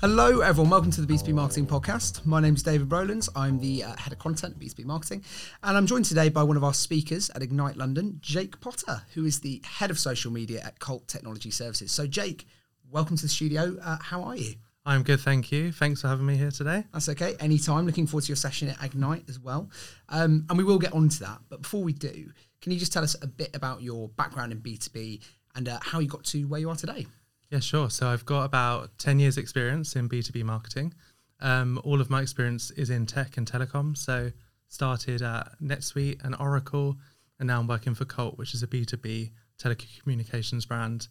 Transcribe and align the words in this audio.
Hello, 0.00 0.42
everyone. 0.42 0.70
Welcome 0.70 0.92
to 0.92 1.00
the 1.00 1.12
B2B 1.12 1.34
Marketing 1.34 1.66
Podcast. 1.66 2.24
My 2.24 2.38
name 2.38 2.54
is 2.54 2.62
David 2.62 2.92
Rowlands. 2.92 3.28
I'm 3.34 3.58
the 3.58 3.82
uh, 3.82 3.96
head 3.96 4.12
of 4.12 4.20
content 4.20 4.54
at 4.54 4.60
B2B 4.60 4.84
Marketing. 4.84 5.24
And 5.64 5.76
I'm 5.76 5.88
joined 5.88 6.04
today 6.04 6.28
by 6.28 6.44
one 6.44 6.56
of 6.56 6.62
our 6.62 6.72
speakers 6.72 7.30
at 7.30 7.42
Ignite 7.42 7.76
London, 7.76 8.18
Jake 8.20 8.60
Potter, 8.60 9.02
who 9.14 9.24
is 9.24 9.40
the 9.40 9.60
head 9.64 9.90
of 9.90 9.98
social 9.98 10.30
media 10.30 10.62
at 10.64 10.78
Colt 10.78 11.08
Technology 11.08 11.50
Services. 11.50 11.90
So, 11.90 12.06
Jake, 12.06 12.46
welcome 12.88 13.16
to 13.16 13.22
the 13.22 13.28
studio. 13.28 13.76
Uh, 13.82 13.96
how 14.00 14.22
are 14.22 14.36
you? 14.36 14.54
I'm 14.86 15.02
good, 15.02 15.18
thank 15.18 15.50
you. 15.50 15.72
Thanks 15.72 16.02
for 16.02 16.06
having 16.06 16.26
me 16.26 16.36
here 16.36 16.52
today. 16.52 16.84
That's 16.92 17.08
okay. 17.08 17.34
Anytime. 17.40 17.84
Looking 17.84 18.06
forward 18.06 18.22
to 18.22 18.28
your 18.28 18.36
session 18.36 18.68
at 18.68 18.80
Ignite 18.80 19.28
as 19.28 19.40
well. 19.40 19.68
Um, 20.10 20.46
and 20.48 20.56
we 20.56 20.62
will 20.62 20.78
get 20.78 20.92
on 20.92 21.08
to 21.08 21.20
that. 21.24 21.40
But 21.48 21.62
before 21.62 21.82
we 21.82 21.92
do, 21.92 22.30
can 22.62 22.70
you 22.70 22.78
just 22.78 22.92
tell 22.92 23.02
us 23.02 23.16
a 23.20 23.26
bit 23.26 23.50
about 23.52 23.82
your 23.82 24.10
background 24.10 24.52
in 24.52 24.60
B2B 24.60 25.24
and 25.56 25.68
uh, 25.68 25.80
how 25.82 25.98
you 25.98 26.06
got 26.06 26.22
to 26.26 26.44
where 26.44 26.60
you 26.60 26.70
are 26.70 26.76
today? 26.76 27.08
Yeah, 27.50 27.60
sure. 27.60 27.88
So 27.88 28.08
I've 28.08 28.26
got 28.26 28.44
about 28.44 28.98
10 28.98 29.20
years 29.20 29.38
experience 29.38 29.96
in 29.96 30.08
B2B 30.08 30.44
marketing. 30.44 30.92
Um, 31.40 31.80
all 31.82 32.00
of 32.00 32.10
my 32.10 32.20
experience 32.20 32.70
is 32.72 32.90
in 32.90 33.06
tech 33.06 33.36
and 33.36 33.50
telecom. 33.50 33.96
So 33.96 34.32
started 34.68 35.22
at 35.22 35.52
NetSuite 35.62 36.22
and 36.24 36.36
Oracle, 36.38 36.96
and 37.38 37.46
now 37.46 37.58
I'm 37.58 37.66
working 37.66 37.94
for 37.94 38.04
Colt, 38.04 38.36
which 38.36 38.52
is 38.52 38.62
a 38.62 38.66
B2B 38.66 39.30
telecommunications 39.58 40.68
brand 40.68 41.08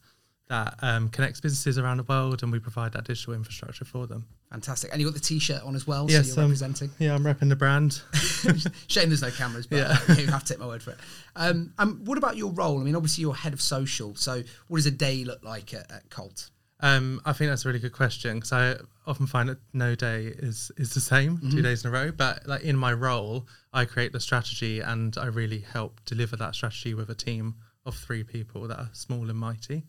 that 0.47 0.75
um, 0.81 1.09
connects 1.09 1.41
businesses 1.41 1.77
around 1.77 1.97
the 1.97 2.03
world, 2.03 2.43
and 2.43 2.51
we 2.51 2.59
provide 2.59 2.93
that 2.93 3.05
digital 3.05 3.33
infrastructure 3.33 3.85
for 3.85 4.05
them. 4.05 4.27
Fantastic. 4.51 4.91
And 4.93 5.01
you 5.01 5.07
got 5.07 5.13
the 5.13 5.19
T-shirt 5.19 5.61
on 5.63 5.75
as 5.75 5.85
well, 5.85 6.07
yes, 6.09 6.27
so 6.29 6.35
you're 6.35 6.43
um, 6.45 6.49
representing. 6.49 6.89
Yeah, 6.99 7.15
I'm 7.15 7.23
repping 7.23 7.49
the 7.49 7.55
brand. 7.57 8.01
Shame 8.87 9.09
there's 9.09 9.21
no 9.21 9.29
cameras, 9.31 9.67
but 9.67 9.77
Yeah. 9.77 9.97
uh, 10.07 10.13
you 10.13 10.27
have 10.27 10.43
to 10.45 10.53
take 10.53 10.59
my 10.59 10.67
word 10.67 10.81
for 10.81 10.91
it. 10.91 10.97
Um, 11.35 11.73
um, 11.77 12.01
what 12.05 12.17
about 12.17 12.37
your 12.37 12.51
role? 12.51 12.79
I 12.79 12.83
mean, 12.83 12.95
obviously 12.95 13.23
you're 13.23 13.33
head 13.35 13.51
of 13.53 13.61
social. 13.61 14.15
So 14.15 14.43
what 14.69 14.77
does 14.77 14.85
a 14.85 14.91
day 14.91 15.25
look 15.25 15.43
like 15.43 15.73
at, 15.73 15.91
at 15.91 16.09
Colt? 16.09 16.49
Um, 16.79 17.19
I 17.25 17.33
think 17.33 17.49
that's 17.49 17.65
a 17.65 17.67
really 17.67 17.79
good 17.79 17.91
question 17.91 18.35
because 18.35 18.53
I 18.53 18.75
often 19.05 19.25
find 19.27 19.49
that 19.49 19.57
no 19.73 19.95
day 19.95 20.25
is 20.27 20.71
is 20.77 20.93
the 20.93 20.99
same 21.01 21.39
two 21.51 21.61
days 21.63 21.83
in 21.83 21.89
a 21.89 21.91
row. 21.91 22.11
But 22.11 22.47
like 22.47 22.61
in 22.61 22.77
my 22.77 22.93
role, 22.93 23.47
I 23.73 23.85
create 23.85 24.13
the 24.13 24.19
strategy 24.19 24.79
and 24.79 25.17
I 25.17 25.25
really 25.25 25.59
help 25.59 25.99
deliver 26.05 26.35
that 26.37 26.53
strategy 26.55 26.93
with 26.93 27.09
a 27.09 27.15
team 27.15 27.55
of 27.85 27.95
three 27.95 28.23
people 28.23 28.67
that 28.67 28.77
are 28.79 28.89
small 28.93 29.27
and 29.29 29.37
mighty. 29.39 29.85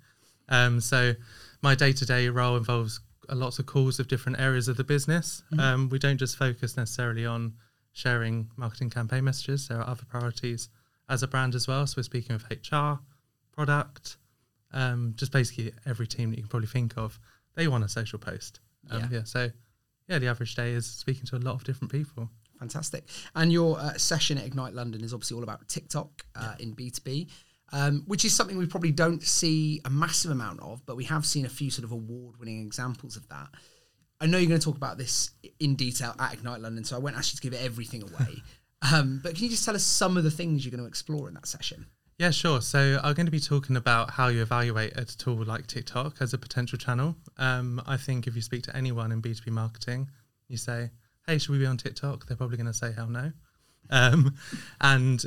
Um, 0.48 0.81
so 0.81 1.15
my 1.61 1.75
day 1.75 1.93
to 1.93 2.06
day 2.06 2.28
role 2.31 2.56
involves 2.56 3.00
lots 3.37 3.59
of 3.59 3.67
calls 3.67 3.98
of 3.98 4.09
different 4.09 4.41
areas 4.41 4.69
of 4.69 4.77
the 4.77 4.84
business. 4.84 5.43
Um, 5.59 5.89
we 5.89 5.98
don't 5.98 6.19
just 6.19 6.37
focus 6.37 6.77
necessarily 6.77 7.27
on 7.27 7.55
sharing 7.93 8.51
marketing 8.57 8.91
campaign 8.91 9.25
messages. 9.25 9.69
There 9.69 9.79
are 9.79 9.89
other 9.89 10.05
priorities 10.09 10.69
as 11.09 11.23
a 11.23 11.29
brand 11.29 11.55
as 11.55 11.67
well. 11.67 11.87
So 11.87 11.95
we're 11.99 12.03
speaking 12.05 12.34
with 12.37 12.45
HR, 12.51 13.01
product, 13.53 14.17
um, 14.73 15.15
just 15.17 15.33
basically 15.33 15.73
every 15.87 16.06
team 16.06 16.31
that 16.31 16.37
you 16.37 16.43
can 16.43 16.49
probably 16.51 16.69
think 16.69 16.97
of, 16.97 17.19
they 17.55 17.67
want 17.69 17.84
a 17.84 17.89
social 17.89 18.19
post. 18.19 18.61
Um, 18.91 19.01
Yeah. 19.01 19.09
yeah. 19.11 19.25
So, 19.25 19.51
yeah, 20.09 20.19
the 20.19 20.29
average 20.29 20.55
day 20.55 20.73
is 20.73 20.87
speaking 20.87 21.25
to 21.27 21.37
a 21.37 21.39
lot 21.39 21.55
of 21.55 21.65
different 21.65 21.91
people. 21.91 22.31
Fantastic. 22.59 23.05
And 23.34 23.53
your 23.53 23.79
uh, 23.79 23.95
session 23.95 24.39
at 24.39 24.45
Ignite 24.45 24.75
London 24.75 25.03
is 25.05 25.12
obviously 25.15 25.37
all 25.37 25.43
about 25.45 25.69
TikTok 25.69 26.25
uh, 26.34 26.55
in 26.59 26.75
B2B, 26.75 27.29
um, 27.73 28.03
which 28.07 28.25
is 28.25 28.35
something 28.35 28.57
we 28.57 28.67
probably 28.67 28.93
don't 28.93 29.23
see 29.23 29.81
a 29.85 29.91
massive 29.91 30.31
amount 30.31 30.61
of, 30.61 30.85
but 30.87 30.97
we 30.97 31.05
have 31.05 31.27
seen 31.27 31.45
a 31.45 31.49
few 31.49 31.71
sort 31.71 31.85
of 31.85 31.93
award 31.93 32.39
winning 32.39 32.65
examples 32.65 33.17
of 33.17 33.29
that. 33.29 33.49
I 34.21 34.27
know 34.27 34.39
you're 34.39 34.49
going 34.49 34.61
to 34.61 34.65
talk 34.65 34.77
about 34.77 34.99
this 34.99 35.31
in 35.61 35.77
detail 35.77 36.15
at 36.19 36.33
Ignite 36.33 36.61
London, 36.61 36.85
so 36.85 36.97
I 36.97 36.99
won't 36.99 37.17
ask 37.17 37.33
you 37.33 37.37
to 37.37 37.43
give 37.43 37.55
everything 37.63 38.03
away. 38.03 38.43
um, 38.93 39.21
but 39.23 39.35
can 39.35 39.45
you 39.45 39.51
just 39.51 39.65
tell 39.65 39.75
us 39.75 39.85
some 39.85 40.17
of 40.17 40.25
the 40.25 40.31
things 40.31 40.65
you're 40.65 40.71
going 40.71 40.83
to 40.83 40.89
explore 40.89 41.29
in 41.29 41.35
that 41.35 41.47
session? 41.47 41.87
Yeah, 42.19 42.31
sure. 42.31 42.61
So 42.61 42.99
I'm 43.05 43.15
going 43.15 43.27
to 43.27 43.33
be 43.33 43.39
talking 43.39 43.77
about 43.77 44.11
how 44.11 44.27
you 44.27 44.43
evaluate 44.43 44.97
a 44.97 45.05
tool 45.05 45.45
like 45.45 45.69
TikTok 45.69 46.17
as 46.21 46.35
a 46.35 46.39
potential 46.39 46.77
channel. 46.77 47.15
Um, 47.37 47.81
I 47.87 47.97
think 47.97 48.27
if 48.27 48.35
you 48.35 48.43
speak 48.43 48.65
to 48.65 48.77
anyone 48.77 49.13
in 49.13 49.23
B2B 49.23 49.51
marketing, 49.51 50.09
you 50.49 50.57
say, 50.57 50.91
hey, 51.28 51.39
should 51.39 51.51
we 51.51 51.59
be 51.59 51.67
on 51.67 51.77
TikTok? 51.77 52.27
They're 52.27 52.37
probably 52.37 52.57
going 52.57 52.67
to 52.67 52.73
say, 52.73 52.93
hell 52.93 53.07
no. 53.07 53.31
Um, 53.91 54.34
and 54.81 55.25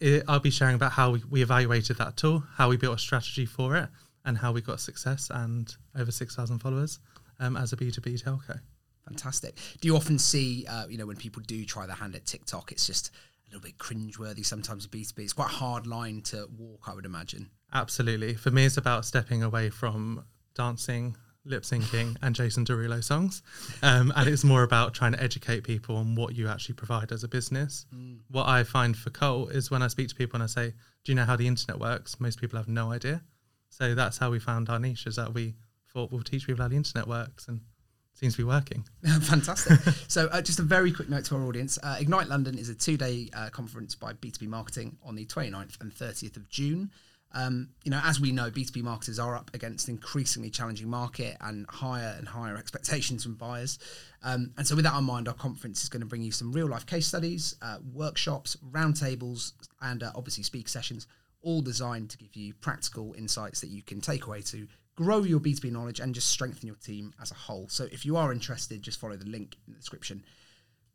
it, 0.00 0.24
I'll 0.28 0.40
be 0.40 0.50
sharing 0.50 0.74
about 0.74 0.92
how 0.92 1.12
we, 1.12 1.22
we 1.30 1.42
evaluated 1.42 1.98
that 1.98 2.16
tool, 2.16 2.44
how 2.54 2.68
we 2.68 2.76
built 2.76 2.96
a 2.96 2.98
strategy 2.98 3.46
for 3.46 3.76
it, 3.76 3.88
and 4.24 4.36
how 4.36 4.52
we 4.52 4.60
got 4.60 4.80
success 4.80 5.30
and 5.32 5.74
over 5.98 6.10
6,000 6.10 6.58
followers 6.58 6.98
um, 7.40 7.56
as 7.56 7.72
a 7.72 7.76
B2B 7.76 8.22
telco. 8.22 8.60
Fantastic. 9.06 9.56
Do 9.80 9.88
you 9.88 9.96
often 9.96 10.18
see, 10.18 10.66
uh, 10.68 10.86
you 10.88 10.98
know, 10.98 11.06
when 11.06 11.16
people 11.16 11.42
do 11.46 11.64
try 11.64 11.86
their 11.86 11.96
hand 11.96 12.16
at 12.16 12.26
TikTok, 12.26 12.72
it's 12.72 12.86
just 12.86 13.10
a 13.46 13.54
little 13.54 13.62
bit 13.62 13.78
cringeworthy 13.78 14.44
sometimes 14.44 14.88
with 14.88 14.90
B2B. 14.90 15.20
It's 15.20 15.32
quite 15.32 15.50
a 15.50 15.54
hard 15.54 15.86
line 15.86 16.22
to 16.22 16.48
walk, 16.58 16.88
I 16.88 16.94
would 16.94 17.06
imagine. 17.06 17.50
Absolutely. 17.72 18.34
For 18.34 18.50
me, 18.50 18.64
it's 18.66 18.76
about 18.76 19.04
stepping 19.04 19.42
away 19.42 19.70
from 19.70 20.24
dancing, 20.54 21.16
lip 21.46 21.62
syncing, 21.62 22.16
and 22.22 22.34
Jason 22.34 22.64
Derulo 22.64 23.02
songs. 23.02 23.42
Um, 23.82 24.12
and 24.16 24.28
it's 24.28 24.44
more 24.44 24.62
about 24.62 24.94
trying 24.94 25.12
to 25.12 25.22
educate 25.22 25.64
people 25.64 25.96
on 25.96 26.14
what 26.14 26.34
you 26.34 26.48
actually 26.48 26.74
provide 26.74 27.12
as 27.12 27.24
a 27.24 27.28
business. 27.28 27.86
What 28.30 28.48
I 28.48 28.64
find 28.64 28.96
for 28.96 29.10
Colt 29.10 29.52
is 29.52 29.70
when 29.70 29.82
I 29.82 29.88
speak 29.88 30.08
to 30.08 30.14
people 30.14 30.36
and 30.36 30.42
I 30.42 30.46
say, 30.46 30.74
Do 31.04 31.12
you 31.12 31.14
know 31.14 31.24
how 31.24 31.36
the 31.36 31.46
internet 31.46 31.80
works? 31.80 32.20
Most 32.20 32.40
people 32.40 32.58
have 32.58 32.68
no 32.68 32.92
idea. 32.92 33.22
So 33.70 33.94
that's 33.94 34.18
how 34.18 34.30
we 34.30 34.38
found 34.38 34.68
our 34.68 34.78
niche, 34.78 35.06
is 35.06 35.16
that 35.16 35.34
we 35.34 35.54
thought 35.92 36.12
we'll 36.12 36.22
teach 36.22 36.46
people 36.46 36.62
how 36.62 36.68
the 36.68 36.76
internet 36.76 37.08
works 37.08 37.48
and 37.48 37.58
it 37.58 38.18
seems 38.18 38.34
to 38.34 38.38
be 38.38 38.44
working. 38.44 38.84
Fantastic. 39.22 39.78
so, 40.08 40.28
uh, 40.28 40.40
just 40.40 40.58
a 40.58 40.62
very 40.62 40.92
quick 40.92 41.08
note 41.08 41.24
to 41.26 41.36
our 41.36 41.42
audience 41.42 41.78
uh, 41.82 41.96
Ignite 42.00 42.28
London 42.28 42.58
is 42.58 42.68
a 42.68 42.74
two 42.74 42.96
day 42.96 43.28
uh, 43.34 43.50
conference 43.50 43.94
by 43.94 44.12
B2B 44.14 44.48
Marketing 44.48 44.96
on 45.04 45.14
the 45.14 45.26
29th 45.26 45.80
and 45.80 45.94
30th 45.94 46.36
of 46.36 46.48
June. 46.48 46.90
Um, 47.32 47.68
you 47.84 47.90
know, 47.90 48.00
as 48.02 48.20
we 48.20 48.32
know, 48.32 48.50
B2B 48.50 48.82
marketers 48.82 49.18
are 49.18 49.36
up 49.36 49.50
against 49.52 49.88
an 49.88 49.94
increasingly 49.94 50.48
challenging 50.48 50.88
market 50.88 51.36
and 51.40 51.66
higher 51.68 52.14
and 52.16 52.26
higher 52.26 52.56
expectations 52.56 53.24
from 53.24 53.34
buyers. 53.34 53.78
Um, 54.22 54.52
and 54.56 54.66
so, 54.66 54.74
with 54.74 54.84
that 54.84 54.96
in 54.96 55.04
mind, 55.04 55.28
our 55.28 55.34
conference 55.34 55.82
is 55.82 55.88
going 55.88 56.00
to 56.00 56.06
bring 56.06 56.22
you 56.22 56.32
some 56.32 56.52
real 56.52 56.66
life 56.66 56.86
case 56.86 57.06
studies, 57.06 57.56
uh, 57.62 57.78
workshops, 57.92 58.56
roundtables, 58.70 59.52
and 59.82 60.02
uh, 60.02 60.12
obviously 60.14 60.44
speaker 60.44 60.68
sessions, 60.68 61.06
all 61.42 61.60
designed 61.60 62.10
to 62.10 62.18
give 62.18 62.34
you 62.34 62.54
practical 62.54 63.14
insights 63.18 63.60
that 63.60 63.68
you 63.68 63.82
can 63.82 64.00
take 64.00 64.26
away 64.26 64.40
to 64.42 64.66
grow 64.96 65.22
your 65.22 65.40
B2B 65.40 65.70
knowledge 65.70 66.00
and 66.00 66.14
just 66.14 66.28
strengthen 66.28 66.66
your 66.66 66.76
team 66.76 67.12
as 67.20 67.30
a 67.30 67.34
whole. 67.34 67.68
So, 67.68 67.86
if 67.92 68.06
you 68.06 68.16
are 68.16 68.32
interested, 68.32 68.82
just 68.82 68.98
follow 68.98 69.16
the 69.16 69.28
link 69.28 69.56
in 69.66 69.74
the 69.74 69.78
description. 69.78 70.24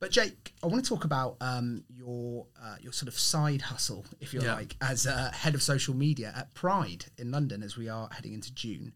But 0.02 0.10
Jake, 0.10 0.54
I 0.64 0.68
want 0.68 0.84
to 0.84 0.90
talk 0.90 1.06
about 1.06 1.38
um, 1.42 1.84
your 1.88 2.48
uh, 2.62 2.76
your 2.82 2.92
sort 2.92 3.08
of 3.08 3.18
side 3.18 3.62
hustle, 3.62 4.04
if 4.20 4.34
you 4.34 4.42
Yeah. 4.42 4.56
like, 4.56 4.76
as 4.82 5.06
uh, 5.06 5.32
head 5.32 5.54
of 5.54 5.62
social 5.62 5.94
media 5.94 6.34
at 6.36 6.54
Pride 6.56 7.06
in 7.20 7.30
London 7.30 7.62
as 7.62 7.78
we 7.78 7.88
are 7.88 8.10
heading 8.12 8.34
into 8.34 8.52
June. 8.54 8.94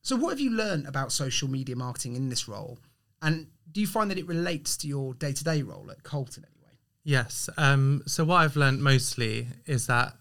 So, 0.00 0.14
what 0.14 0.30
have 0.30 0.38
you 0.40 0.50
learned 0.50 0.86
about 0.86 1.10
social 1.10 1.48
media 1.50 1.74
marketing 1.74 2.14
in 2.14 2.28
this 2.28 2.46
role, 2.46 2.78
and 3.20 3.48
do 3.72 3.80
you 3.80 3.86
find 3.88 4.08
that 4.12 4.16
it 4.16 4.28
relates 4.28 4.76
to 4.78 4.86
your 4.86 5.12
day 5.14 5.32
to 5.32 5.42
day 5.42 5.62
role 5.62 5.90
at 5.90 6.04
Colton 6.04 6.44
anyway? 6.44 6.72
Yes. 7.02 7.50
Um, 7.56 8.02
so 8.06 8.24
what 8.24 8.36
I've 8.36 8.54
learned 8.56 8.80
mostly 8.80 9.48
is 9.66 9.88
that 9.88 10.14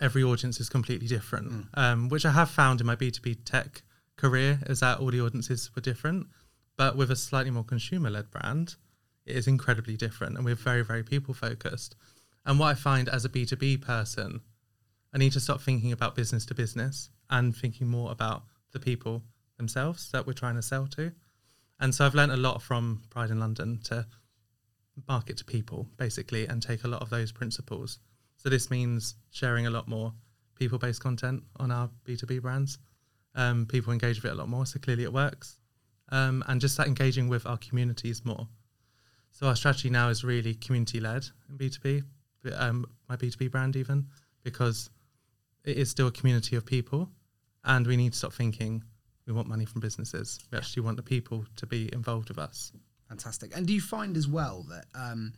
every 0.00 0.24
audience 0.24 0.58
is 0.58 0.70
completely 0.70 1.06
different, 1.06 1.66
um, 1.74 2.08
which 2.08 2.24
I 2.24 2.30
have 2.30 2.50
found 2.50 2.80
in 2.80 2.86
my 2.86 2.96
B2B 2.96 3.44
tech 3.44 3.82
career 4.16 4.58
is 4.66 4.80
that 4.80 5.00
all 5.00 5.10
the 5.10 5.20
audiences 5.20 5.70
were 5.76 5.82
different. 5.82 6.28
But 6.76 6.96
with 6.96 7.10
a 7.10 7.16
slightly 7.16 7.50
more 7.50 7.64
consumer 7.64 8.08
led 8.10 8.30
brand, 8.30 8.76
it 9.26 9.36
is 9.36 9.46
incredibly 9.46 9.96
different 9.96 10.36
and 10.36 10.44
we're 10.44 10.54
very, 10.54 10.82
very 10.82 11.02
people 11.02 11.34
focused. 11.34 11.96
And 12.46 12.58
what 12.58 12.68
I 12.68 12.74
find 12.74 13.08
as 13.08 13.24
a 13.24 13.28
B2B 13.28 13.82
person, 13.82 14.40
I 15.12 15.18
need 15.18 15.32
to 15.32 15.40
stop 15.40 15.60
thinking 15.60 15.92
about 15.92 16.14
business 16.14 16.46
to 16.46 16.54
business 16.54 17.10
and 17.28 17.54
thinking 17.54 17.88
more 17.88 18.10
about 18.10 18.44
the 18.72 18.80
people 18.80 19.22
themselves 19.56 20.10
that 20.12 20.26
we're 20.26 20.32
trying 20.32 20.56
to 20.56 20.62
sell 20.62 20.86
to. 20.88 21.12
And 21.78 21.94
so 21.94 22.04
I've 22.04 22.14
learned 22.14 22.32
a 22.32 22.36
lot 22.36 22.62
from 22.62 23.02
Pride 23.10 23.30
in 23.30 23.40
London 23.40 23.80
to 23.84 24.06
market 25.08 25.36
to 25.38 25.44
people 25.44 25.88
basically 25.96 26.46
and 26.46 26.62
take 26.62 26.84
a 26.84 26.88
lot 26.88 27.02
of 27.02 27.10
those 27.10 27.32
principles. 27.32 27.98
So 28.36 28.48
this 28.48 28.70
means 28.70 29.14
sharing 29.30 29.66
a 29.66 29.70
lot 29.70 29.88
more 29.88 30.12
people-based 30.58 31.02
content 31.02 31.42
on 31.56 31.70
our 31.70 31.90
B2B 32.06 32.42
brands. 32.42 32.78
Um, 33.34 33.66
people 33.66 33.92
engage 33.92 34.22
with 34.22 34.30
it 34.30 34.34
a 34.34 34.38
lot 34.38 34.48
more, 34.48 34.66
so 34.66 34.78
clearly 34.78 35.04
it 35.04 35.12
works. 35.12 35.58
Um, 36.10 36.44
and 36.48 36.60
just 36.60 36.76
that 36.76 36.86
engaging 36.86 37.28
with 37.28 37.46
our 37.46 37.56
communities 37.56 38.24
more. 38.24 38.48
So 39.30 39.46
our 39.46 39.56
strategy 39.56 39.90
now 39.90 40.08
is 40.08 40.24
really 40.24 40.54
community-led 40.54 41.26
in 41.48 41.58
B2B, 41.58 42.02
um, 42.56 42.86
my 43.08 43.16
B2B 43.16 43.50
brand 43.50 43.76
even, 43.76 44.06
because 44.42 44.90
it 45.64 45.76
is 45.76 45.90
still 45.90 46.08
a 46.08 46.12
community 46.12 46.56
of 46.56 46.66
people 46.66 47.08
and 47.64 47.86
we 47.86 47.96
need 47.96 48.12
to 48.12 48.18
stop 48.18 48.32
thinking 48.32 48.82
we 49.26 49.32
want 49.32 49.48
money 49.48 49.64
from 49.64 49.80
businesses. 49.80 50.40
We 50.50 50.58
actually 50.58 50.82
want 50.82 50.96
the 50.96 51.02
people 51.02 51.44
to 51.56 51.66
be 51.66 51.88
involved 51.92 52.28
with 52.28 52.38
us. 52.38 52.72
Fantastic. 53.08 53.56
And 53.56 53.66
do 53.66 53.72
you 53.72 53.80
find 53.80 54.16
as 54.16 54.26
well 54.26 54.66
that 54.68 54.86
um, 54.94 55.32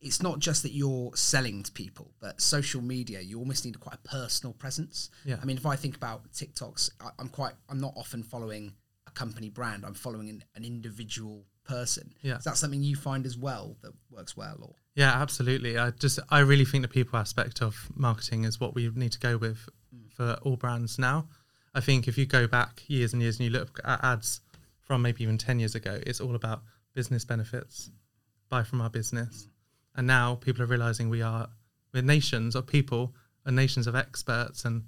it's 0.00 0.22
not 0.22 0.38
just 0.38 0.62
that 0.62 0.72
you're 0.72 1.10
selling 1.14 1.62
to 1.62 1.72
people, 1.72 2.12
but 2.20 2.40
social 2.40 2.82
media, 2.82 3.20
you 3.20 3.38
almost 3.38 3.64
need 3.64 3.78
quite 3.80 3.96
a 3.96 4.08
personal 4.08 4.52
presence. 4.52 5.10
Yeah. 5.24 5.36
I 5.42 5.44
mean, 5.46 5.56
if 5.56 5.66
I 5.66 5.76
think 5.76 5.96
about 5.96 6.30
TikToks, 6.32 6.90
I, 7.00 7.10
I'm 7.18 7.28
quite, 7.28 7.54
I'm 7.68 7.80
not 7.80 7.94
often 7.96 8.22
following 8.22 8.74
a 9.06 9.10
company 9.10 9.48
brand. 9.48 9.84
I'm 9.84 9.94
following 9.94 10.28
an, 10.28 10.44
an 10.54 10.64
individual 10.64 11.46
person. 11.64 12.14
Yeah. 12.22 12.36
Is 12.36 12.44
that 12.44 12.56
something 12.56 12.82
you 12.82 12.96
find 12.96 13.26
as 13.26 13.36
well 13.36 13.76
that 13.82 13.92
works 14.10 14.36
well? 14.36 14.56
Or 14.62 14.74
Yeah, 14.94 15.12
absolutely. 15.12 15.78
I 15.78 15.90
just 15.90 16.18
I 16.30 16.40
really 16.40 16.64
think 16.64 16.82
the 16.82 16.88
people 16.88 17.18
aspect 17.18 17.62
of 17.62 17.88
marketing 17.94 18.44
is 18.44 18.60
what 18.60 18.74
we 18.74 18.90
need 18.94 19.12
to 19.12 19.18
go 19.18 19.36
with 19.36 19.68
mm. 19.94 20.10
for 20.12 20.38
all 20.42 20.56
brands 20.56 20.98
now. 20.98 21.28
I 21.74 21.80
think 21.80 22.06
if 22.06 22.16
you 22.16 22.26
go 22.26 22.46
back 22.46 22.82
years 22.86 23.12
and 23.12 23.20
years 23.20 23.38
and 23.38 23.44
you 23.44 23.50
look 23.50 23.80
at 23.84 24.02
ads 24.04 24.40
from 24.80 25.02
maybe 25.02 25.24
even 25.24 25.38
10 25.38 25.58
years 25.58 25.74
ago, 25.74 25.98
it's 26.06 26.20
all 26.20 26.36
about 26.36 26.62
business 26.94 27.24
benefits, 27.24 27.90
buy 28.48 28.62
from 28.62 28.80
our 28.80 28.90
business. 28.90 29.44
Mm. 29.44 29.50
And 29.96 30.06
now 30.06 30.34
people 30.36 30.62
are 30.62 30.66
realizing 30.66 31.08
we 31.08 31.22
are, 31.22 31.48
we're 31.92 32.02
nations 32.02 32.54
of 32.54 32.66
people 32.66 33.14
and 33.44 33.56
nations 33.56 33.86
of 33.86 33.94
experts, 33.94 34.64
and 34.64 34.84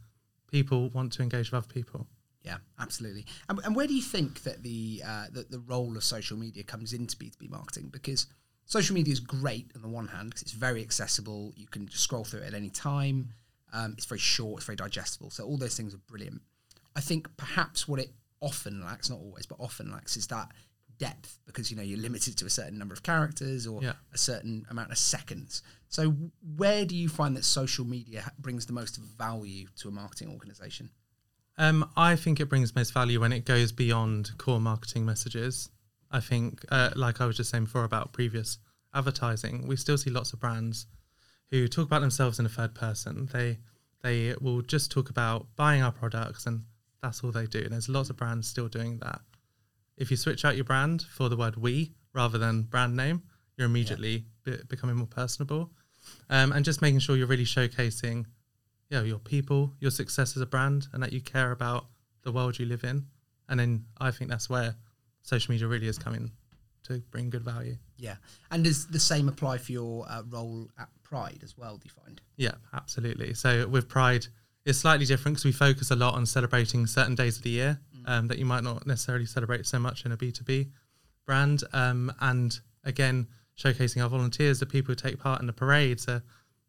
people 0.50 0.88
want 0.90 1.12
to 1.12 1.22
engage 1.22 1.50
with 1.50 1.64
other 1.64 1.72
people. 1.72 2.06
Yeah, 2.46 2.58
absolutely. 2.78 3.26
And, 3.48 3.58
and 3.64 3.74
where 3.74 3.86
do 3.88 3.94
you 3.94 4.02
think 4.02 4.42
that 4.44 4.62
the 4.62 5.02
uh, 5.04 5.26
that 5.32 5.50
the 5.50 5.58
role 5.58 5.96
of 5.96 6.04
social 6.04 6.36
media 6.38 6.62
comes 6.62 6.92
into 6.92 7.16
B 7.16 7.30
two 7.30 7.38
B 7.40 7.48
marketing? 7.48 7.88
Because 7.92 8.26
social 8.64 8.94
media 8.94 9.12
is 9.12 9.20
great 9.20 9.70
on 9.74 9.82
the 9.82 9.88
one 9.88 10.06
hand 10.08 10.30
because 10.30 10.42
it's 10.42 10.52
very 10.52 10.80
accessible. 10.80 11.52
You 11.56 11.66
can 11.66 11.86
just 11.88 12.04
scroll 12.04 12.24
through 12.24 12.40
it 12.40 12.46
at 12.46 12.54
any 12.54 12.70
time. 12.70 13.30
Um, 13.72 13.94
it's 13.96 14.06
very 14.06 14.20
short. 14.20 14.58
It's 14.58 14.66
very 14.66 14.76
digestible. 14.76 15.30
So 15.30 15.44
all 15.44 15.58
those 15.58 15.76
things 15.76 15.92
are 15.92 15.98
brilliant. 16.06 16.40
I 16.94 17.00
think 17.00 17.28
perhaps 17.36 17.86
what 17.88 17.98
it 18.00 18.10
often 18.40 18.82
lacks, 18.84 19.10
not 19.10 19.18
always, 19.18 19.44
but 19.44 19.58
often 19.60 19.90
lacks, 19.90 20.16
is 20.16 20.28
that 20.28 20.52
depth 20.98 21.38
because 21.46 21.70
you 21.70 21.76
know 21.76 21.82
you're 21.82 21.98
limited 21.98 22.38
to 22.38 22.46
a 22.46 22.50
certain 22.50 22.78
number 22.78 22.94
of 22.94 23.02
characters 23.02 23.66
or 23.66 23.82
Yeah. 23.82 23.92
a 24.14 24.18
certain 24.18 24.64
amount 24.70 24.92
of 24.92 24.98
seconds. 24.98 25.62
So 25.88 26.10
where 26.56 26.84
do 26.86 26.96
you 26.96 27.08
find 27.08 27.36
that 27.36 27.44
social 27.44 27.84
media 27.84 28.32
brings 28.38 28.64
the 28.66 28.72
most 28.72 28.96
value 28.96 29.66
to 29.80 29.88
a 29.88 29.90
marketing 29.90 30.30
organization? 30.30 30.88
Um, 31.58 31.90
I 31.96 32.16
think 32.16 32.38
it 32.38 32.48
brings 32.48 32.74
most 32.74 32.92
value 32.92 33.20
when 33.20 33.32
it 33.32 33.44
goes 33.44 33.72
beyond 33.72 34.36
core 34.38 34.60
marketing 34.60 35.06
messages. 35.06 35.70
I 36.10 36.20
think, 36.20 36.64
uh, 36.70 36.90
like 36.94 37.20
I 37.20 37.26
was 37.26 37.36
just 37.36 37.50
saying 37.50 37.64
before 37.64 37.84
about 37.84 38.12
previous 38.12 38.58
advertising, 38.94 39.66
we 39.66 39.76
still 39.76 39.98
see 39.98 40.10
lots 40.10 40.32
of 40.32 40.40
brands 40.40 40.86
who 41.50 41.66
talk 41.68 41.86
about 41.86 42.00
themselves 42.00 42.38
in 42.38 42.46
a 42.46 42.50
third 42.50 42.74
person. 42.74 43.28
They 43.32 43.58
they 44.02 44.34
will 44.40 44.62
just 44.62 44.90
talk 44.90 45.10
about 45.10 45.46
buying 45.56 45.82
our 45.82 45.92
products, 45.92 46.46
and 46.46 46.64
that's 47.02 47.24
all 47.24 47.32
they 47.32 47.46
do. 47.46 47.60
And 47.60 47.72
there's 47.72 47.88
lots 47.88 48.10
of 48.10 48.16
brands 48.16 48.46
still 48.46 48.68
doing 48.68 48.98
that. 48.98 49.20
If 49.96 50.10
you 50.10 50.16
switch 50.16 50.44
out 50.44 50.56
your 50.56 50.64
brand 50.64 51.02
for 51.02 51.28
the 51.28 51.36
word 51.36 51.56
"we" 51.56 51.94
rather 52.12 52.38
than 52.38 52.62
brand 52.62 52.94
name, 52.96 53.22
you're 53.56 53.66
immediately 53.66 54.26
be- 54.44 54.58
becoming 54.68 54.96
more 54.96 55.06
personable, 55.06 55.72
um, 56.28 56.52
and 56.52 56.64
just 56.64 56.82
making 56.82 57.00
sure 57.00 57.16
you're 57.16 57.26
really 57.26 57.44
showcasing 57.44 58.26
you 58.90 58.98
know, 58.98 59.04
your 59.04 59.18
people, 59.18 59.72
your 59.80 59.90
success 59.90 60.36
as 60.36 60.42
a 60.42 60.46
brand, 60.46 60.88
and 60.92 61.02
that 61.02 61.12
you 61.12 61.20
care 61.20 61.52
about 61.52 61.86
the 62.22 62.32
world 62.32 62.58
you 62.58 62.66
live 62.66 62.84
in. 62.84 63.06
And 63.48 63.60
then 63.60 63.84
I 63.98 64.10
think 64.10 64.30
that's 64.30 64.50
where 64.50 64.74
social 65.22 65.52
media 65.52 65.66
really 65.66 65.88
is 65.88 65.98
coming 65.98 66.30
to 66.84 67.02
bring 67.10 67.30
good 67.30 67.44
value. 67.44 67.76
Yeah, 67.98 68.16
and 68.50 68.64
does 68.64 68.86
the 68.86 69.00
same 69.00 69.28
apply 69.28 69.58
for 69.58 69.72
your 69.72 70.06
uh, 70.08 70.22
role 70.28 70.68
at 70.78 70.88
Pride 71.02 71.40
as 71.42 71.56
well? 71.56 71.76
Do 71.76 71.82
you 71.84 72.02
find? 72.04 72.20
Yeah, 72.36 72.52
absolutely. 72.74 73.34
So 73.34 73.66
with 73.68 73.88
Pride, 73.88 74.26
it's 74.64 74.78
slightly 74.78 75.06
different 75.06 75.36
because 75.36 75.44
we 75.44 75.52
focus 75.52 75.90
a 75.90 75.96
lot 75.96 76.14
on 76.14 76.26
celebrating 76.26 76.86
certain 76.86 77.14
days 77.14 77.36
of 77.36 77.42
the 77.42 77.50
year 77.50 77.80
um, 78.06 78.28
that 78.28 78.38
you 78.38 78.44
might 78.44 78.64
not 78.64 78.86
necessarily 78.86 79.26
celebrate 79.26 79.66
so 79.66 79.78
much 79.78 80.04
in 80.04 80.12
a 80.12 80.16
B2B 80.16 80.70
brand. 81.24 81.62
Um, 81.72 82.12
and 82.20 82.58
again, 82.84 83.26
showcasing 83.58 84.02
our 84.02 84.08
volunteers, 84.08 84.60
the 84.60 84.66
people 84.66 84.92
who 84.92 84.96
take 84.96 85.18
part 85.18 85.40
in 85.40 85.46
the 85.46 85.52
parades. 85.52 86.08
Uh, 86.08 86.20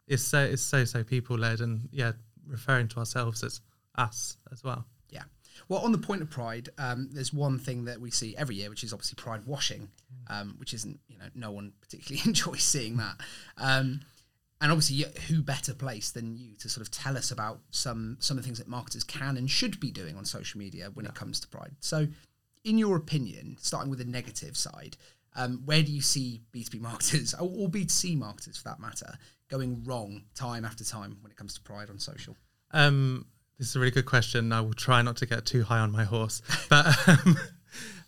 it's 0.07 0.23
so, 0.23 0.39
it's 0.39 0.61
so, 0.61 0.85
so 0.85 1.03
people 1.03 1.37
led 1.37 1.59
and 1.59 1.87
yeah, 1.91 2.13
referring 2.47 2.87
to 2.89 2.99
ourselves 2.99 3.43
as 3.43 3.61
us 3.97 4.37
as 4.51 4.63
well. 4.63 4.85
Yeah. 5.09 5.23
Well, 5.69 5.81
on 5.81 5.91
the 5.91 5.97
point 5.97 6.21
of 6.21 6.29
Pride, 6.29 6.69
um, 6.77 7.09
there's 7.11 7.33
one 7.33 7.59
thing 7.59 7.85
that 7.85 7.99
we 7.99 8.11
see 8.11 8.35
every 8.37 8.55
year, 8.55 8.69
which 8.69 8.83
is 8.83 8.93
obviously 8.93 9.15
Pride 9.15 9.45
washing, 9.45 9.89
um, 10.27 10.55
which 10.57 10.73
isn't 10.73 10.99
you 11.07 11.17
know 11.17 11.25
no 11.35 11.51
one 11.51 11.73
particularly 11.81 12.21
enjoys 12.25 12.63
seeing 12.63 12.97
that. 12.97 13.15
Um, 13.57 14.01
and 14.59 14.71
obviously, 14.71 15.05
who 15.27 15.43
better 15.43 15.73
place 15.73 16.09
than 16.09 16.35
you 16.35 16.55
to 16.55 16.69
sort 16.69 16.81
of 16.81 16.89
tell 16.89 17.15
us 17.15 17.29
about 17.29 17.59
some 17.69 18.17
some 18.19 18.37
of 18.37 18.43
the 18.43 18.47
things 18.47 18.57
that 18.57 18.67
marketers 18.67 19.03
can 19.03 19.37
and 19.37 19.49
should 19.49 19.79
be 19.79 19.91
doing 19.91 20.17
on 20.17 20.25
social 20.25 20.57
media 20.57 20.89
when 20.93 21.05
it 21.05 21.13
comes 21.13 21.39
to 21.41 21.47
Pride? 21.47 21.75
So, 21.79 22.07
in 22.63 22.77
your 22.77 22.95
opinion, 22.95 23.57
starting 23.59 23.89
with 23.89 23.99
the 23.99 24.05
negative 24.05 24.57
side, 24.57 24.97
um, 25.37 25.61
where 25.65 25.83
do 25.83 25.91
you 25.91 26.01
see 26.01 26.41
B2B 26.53 26.81
marketers 26.81 27.33
or, 27.39 27.49
or 27.49 27.69
B2C 27.69 28.17
marketers 28.17 28.57
for 28.57 28.69
that 28.69 28.79
matter 28.79 29.17
going 29.49 29.83
wrong 29.85 30.23
time 30.35 30.65
after 30.65 30.83
time 30.83 31.17
when 31.21 31.31
it 31.31 31.37
comes 31.37 31.53
to 31.53 31.61
Pride 31.61 31.89
on 31.89 31.99
social? 31.99 32.35
Um, 32.71 33.25
this 33.57 33.69
is 33.69 33.75
a 33.75 33.79
really 33.79 33.91
good 33.91 34.05
question. 34.05 34.51
I 34.51 34.61
will 34.61 34.73
try 34.73 35.01
not 35.01 35.15
to 35.17 35.25
get 35.25 35.45
too 35.45 35.63
high 35.63 35.79
on 35.79 35.91
my 35.91 36.03
horse, 36.03 36.41
but 36.69 36.85
um, 37.07 37.37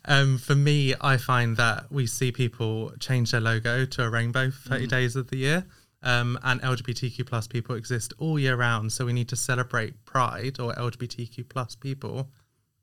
um, 0.05 0.37
for 0.37 0.55
me, 0.55 0.93
I 0.99 1.17
find 1.17 1.55
that 1.57 1.91
we 1.91 2.07
see 2.07 2.31
people 2.31 2.91
change 2.99 3.31
their 3.31 3.41
logo 3.41 3.85
to 3.85 4.03
a 4.03 4.09
rainbow 4.09 4.51
for 4.51 4.69
30 4.69 4.87
days 4.87 5.15
of 5.15 5.29
the 5.29 5.37
year, 5.37 5.65
um, 6.03 6.37
and 6.43 6.61
LGBTQ 6.61 7.25
plus 7.25 7.47
people 7.47 7.75
exist 7.75 8.13
all 8.17 8.37
year 8.37 8.55
round. 8.55 8.91
So 8.91 9.05
we 9.05 9.13
need 9.13 9.29
to 9.29 9.35
celebrate 9.35 10.05
Pride 10.05 10.59
or 10.59 10.73
LGBTQ 10.73 11.47
plus 11.49 11.75
people 11.75 12.29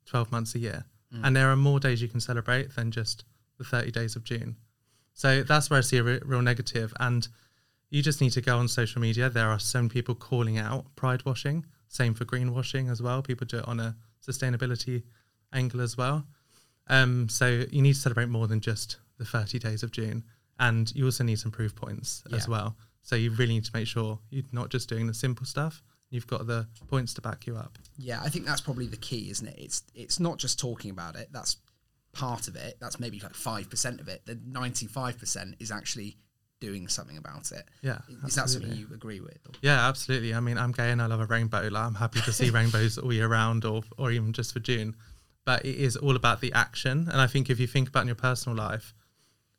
12 0.05 0.31
months 0.31 0.55
a 0.55 0.59
year, 0.59 0.85
and 1.23 1.35
there 1.35 1.49
are 1.49 1.55
more 1.55 1.79
days 1.79 2.01
you 2.01 2.07
can 2.07 2.19
celebrate 2.19 2.75
than 2.75 2.91
just 2.91 3.23
the 3.57 3.63
30 3.63 3.91
days 3.91 4.15
of 4.15 4.23
June. 4.23 4.55
So 5.13 5.43
that's 5.43 5.69
where 5.69 5.79
I 5.79 5.81
see 5.81 5.97
a 5.97 6.03
re- 6.03 6.21
real 6.23 6.41
negative, 6.41 6.93
and 6.99 7.27
you 7.89 8.01
just 8.01 8.21
need 8.21 8.31
to 8.31 8.41
go 8.41 8.57
on 8.57 8.67
social 8.67 9.01
media. 9.01 9.29
There 9.29 9.49
are 9.49 9.59
so 9.59 9.79
many 9.79 9.89
people 9.89 10.15
calling 10.15 10.57
out 10.57 10.95
pride 10.95 11.25
washing. 11.25 11.65
Same 11.87 12.13
for 12.13 12.25
greenwashing 12.25 12.91
as 12.91 13.01
well. 13.01 13.21
People 13.21 13.47
do 13.47 13.59
it 13.59 13.67
on 13.67 13.79
a 13.79 13.95
sustainability 14.25 15.03
angle 15.53 15.81
as 15.81 15.97
well. 15.97 16.25
Um, 16.87 17.29
so 17.29 17.65
you 17.71 17.81
need 17.81 17.93
to 17.93 17.99
celebrate 17.99 18.29
more 18.29 18.47
than 18.47 18.59
just 18.59 18.97
the 19.17 19.25
30 19.25 19.59
days 19.59 19.83
of 19.83 19.91
June. 19.91 20.23
And 20.59 20.93
you 20.95 21.05
also 21.05 21.23
need 21.23 21.39
some 21.39 21.51
proof 21.51 21.75
points 21.75 22.23
as 22.33 22.47
well. 22.47 22.75
So 23.03 23.15
you 23.15 23.31
really 23.31 23.53
need 23.53 23.65
to 23.65 23.71
make 23.73 23.87
sure 23.87 24.19
you're 24.29 24.43
not 24.51 24.69
just 24.69 24.89
doing 24.89 25.07
the 25.07 25.13
simple 25.13 25.45
stuff. 25.45 25.81
You've 26.09 26.27
got 26.27 26.47
the 26.47 26.67
points 26.87 27.13
to 27.15 27.21
back 27.21 27.45
you 27.45 27.55
up. 27.55 27.77
Yeah, 27.97 28.21
I 28.23 28.29
think 28.29 28.45
that's 28.45 28.61
probably 28.61 28.87
the 28.87 28.97
key, 28.97 29.29
isn't 29.29 29.47
it? 29.47 29.55
It's 29.57 29.83
it's 29.93 30.19
not 30.19 30.37
just 30.37 30.59
talking 30.59 30.89
about 30.89 31.15
it. 31.15 31.29
That's 31.31 31.57
part 32.17 32.47
of 32.47 32.55
it. 32.55 32.77
That's 32.81 32.99
maybe 32.99 33.19
like 33.19 33.35
five 33.35 33.69
percent 33.69 34.01
of 34.01 34.07
it. 34.07 34.25
The 34.25 34.39
ninety 34.45 34.87
five 34.87 35.17
percent 35.19 35.55
is 35.59 35.71
actually 35.71 36.17
doing 36.59 36.87
something 36.87 37.17
about 37.17 37.51
it. 37.51 37.63
Yeah, 37.83 37.99
Is 38.25 38.33
that 38.33 38.49
something 38.49 38.73
you 38.75 38.87
agree 38.91 39.19
with? 39.19 39.37
Or- 39.47 39.53
Yeah, 39.61 39.87
absolutely. 39.87 40.33
I 40.33 40.39
mean, 40.39 40.57
I'm 40.57 40.71
gay 40.71 40.89
and 40.91 41.01
I 41.01 41.05
love 41.05 41.19
a 41.19 41.27
rainbow. 41.27 41.67
Like, 41.67 41.83
I'm 41.83 41.93
happy 41.93 42.19
to 42.21 42.33
see 42.33 42.49
rainbows 42.59 42.97
all 42.97 43.13
year 43.13 43.27
round, 43.27 43.63
or 43.63 43.83
or 43.97 44.11
even 44.11 44.33
just 44.33 44.53
for 44.53 44.59
June. 44.59 44.95
But 45.45 45.63
it 45.65 45.75
is 45.75 45.95
all 45.95 46.15
about 46.15 46.41
the 46.41 46.51
action. 46.53 47.07
And 47.11 47.21
I 47.21 47.27
think 47.27 47.49
if 47.49 47.59
you 47.59 47.67
think 47.67 47.87
about 47.89 48.01
in 48.01 48.07
your 48.07 48.15
personal 48.15 48.57
life, 48.57 48.93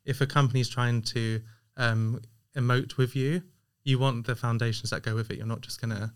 if 0.05 0.21
a 0.21 0.27
company's 0.27 0.69
trying 0.69 1.03
to 1.03 1.41
um, 1.77 2.21
emote 2.57 2.97
with 2.97 3.15
you, 3.17 3.43
you 3.85 3.99
want 3.99 4.27
the 4.27 4.35
foundations 4.35 4.91
that 4.91 5.03
go 5.03 5.15
with 5.15 5.31
it. 5.31 5.39
You're 5.39 5.47
not 5.47 5.63
just 5.63 5.81
gonna 5.81 6.13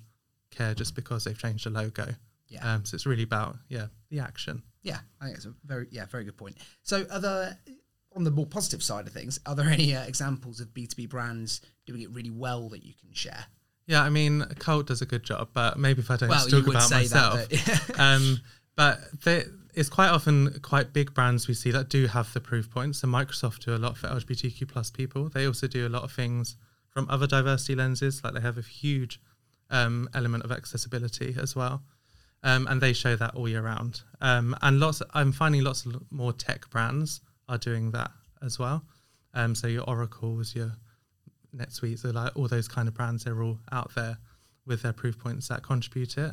care 0.51 0.75
just 0.75 0.95
because 0.95 1.25
they've 1.25 1.39
changed 1.39 1.65
the 1.65 1.71
logo. 1.71 2.15
Yeah. 2.53 2.75
Um, 2.75 2.85
so 2.85 2.95
it's 2.95 3.07
really 3.07 3.23
about 3.23 3.57
yeah 3.69 3.87
the 4.11 4.21
action. 4.21 4.63
Yeah, 4.83 4.99
I 5.21 5.25
think 5.27 5.37
it's 5.37 5.47
a 5.47 5.55
very 5.65 5.87
yeah 5.91 6.07
very 6.07 6.25
good 6.25 6.37
point. 6.37 6.57
So, 6.83 7.07
other 7.11 7.57
on 8.15 8.25
the 8.25 8.31
more 8.31 8.47
positive 8.47 8.83
side 8.83 9.07
of 9.07 9.13
things? 9.13 9.41
Are 9.47 9.55
there 9.55 9.69
any 9.69 9.95
uh, 9.97 10.03
examples 10.05 10.61
of 10.61 10.75
B 10.75 10.87
two 10.87 10.97
B 10.97 11.07
brands 11.07 11.61
doing 11.87 12.03
it 12.03 12.11
really 12.11 12.31
well 12.31 12.69
that 12.71 12.85
you 12.85 12.93
can 13.01 13.13
share? 13.13 13.47
Yeah, 13.87 14.03
I 14.03 14.11
mean, 14.11 14.45
Colt 14.59 14.87
does 14.87 15.03
a 15.03 15.07
good 15.07 15.25
job, 15.25 15.49
but 15.55 15.79
maybe 15.79 16.01
if 16.01 16.11
I 16.11 16.17
don't 16.17 16.29
Well, 16.29 16.47
talk 16.47 16.67
about 16.67 16.83
say 16.83 16.97
myself, 16.99 17.49
that. 17.49 17.83
but- 17.89 18.01
um, 18.07 18.39
but 18.77 19.01
they, 19.25 19.45
it's 19.75 19.89
quite 19.89 20.09
often 20.11 20.59
quite 20.63 20.93
big 20.93 21.13
brands 21.15 21.49
we 21.49 21.55
see 21.55 21.71
that 21.73 21.89
do 21.89 22.07
have 22.07 22.33
the 22.33 22.41
proof 22.41 22.71
points. 22.71 22.99
So 23.01 23.09
Microsoft 23.09 23.65
do 23.65 23.75
a 23.75 23.79
lot 23.79 23.97
for 23.97 24.07
LGBTQ 24.09 24.69
plus 24.69 24.91
people. 24.91 25.29
They 25.29 25.47
also 25.47 25.67
do 25.67 25.87
a 25.87 25.91
lot 25.91 26.05
of 26.05 26.13
things 26.13 26.57
from 26.89 27.07
other 27.11 27.27
diversity 27.27 27.75
lenses, 27.75 28.23
like 28.23 28.35
they 28.35 28.41
have 28.41 28.57
a 28.59 28.63
huge 28.63 29.21
um, 29.71 30.09
element 30.15 30.45
of 30.45 30.53
accessibility 30.53 31.35
as 31.41 31.57
well, 31.57 31.83
um, 32.43 32.67
and 32.69 32.81
they 32.81 32.93
show 32.93 33.17
that 33.17 33.35
all 33.35 33.49
year 33.49 33.63
round. 33.63 34.03
Um, 34.21 34.57
and 34.63 34.81
lots, 34.81 35.03
I'm 35.15 35.33
finding 35.33 35.63
lots 35.63 35.87
of 35.87 36.03
more 36.11 36.33
tech 36.33 36.69
brands 36.71 37.21
are 37.49 37.59
doing 37.59 37.91
that 37.93 38.11
as 38.43 38.59
well. 38.59 38.85
Um, 39.35 39.55
so 39.55 39.67
your 39.67 39.85
Oracles, 39.89 40.55
your 40.55 40.73
NetSuite, 41.57 42.01
so 42.01 42.11
like 42.11 42.37
all 42.37 42.49
those 42.49 42.69
kind 42.69 42.89
of 42.89 42.95
brands, 42.95 43.25
they're 43.25 43.43
all 43.43 43.59
out 43.71 43.95
there 43.95 44.19
with 44.67 44.83
their 44.83 44.93
proof 44.93 45.19
points 45.19 45.49
that 45.49 45.63
contribute 45.63 46.17
it. 46.19 46.33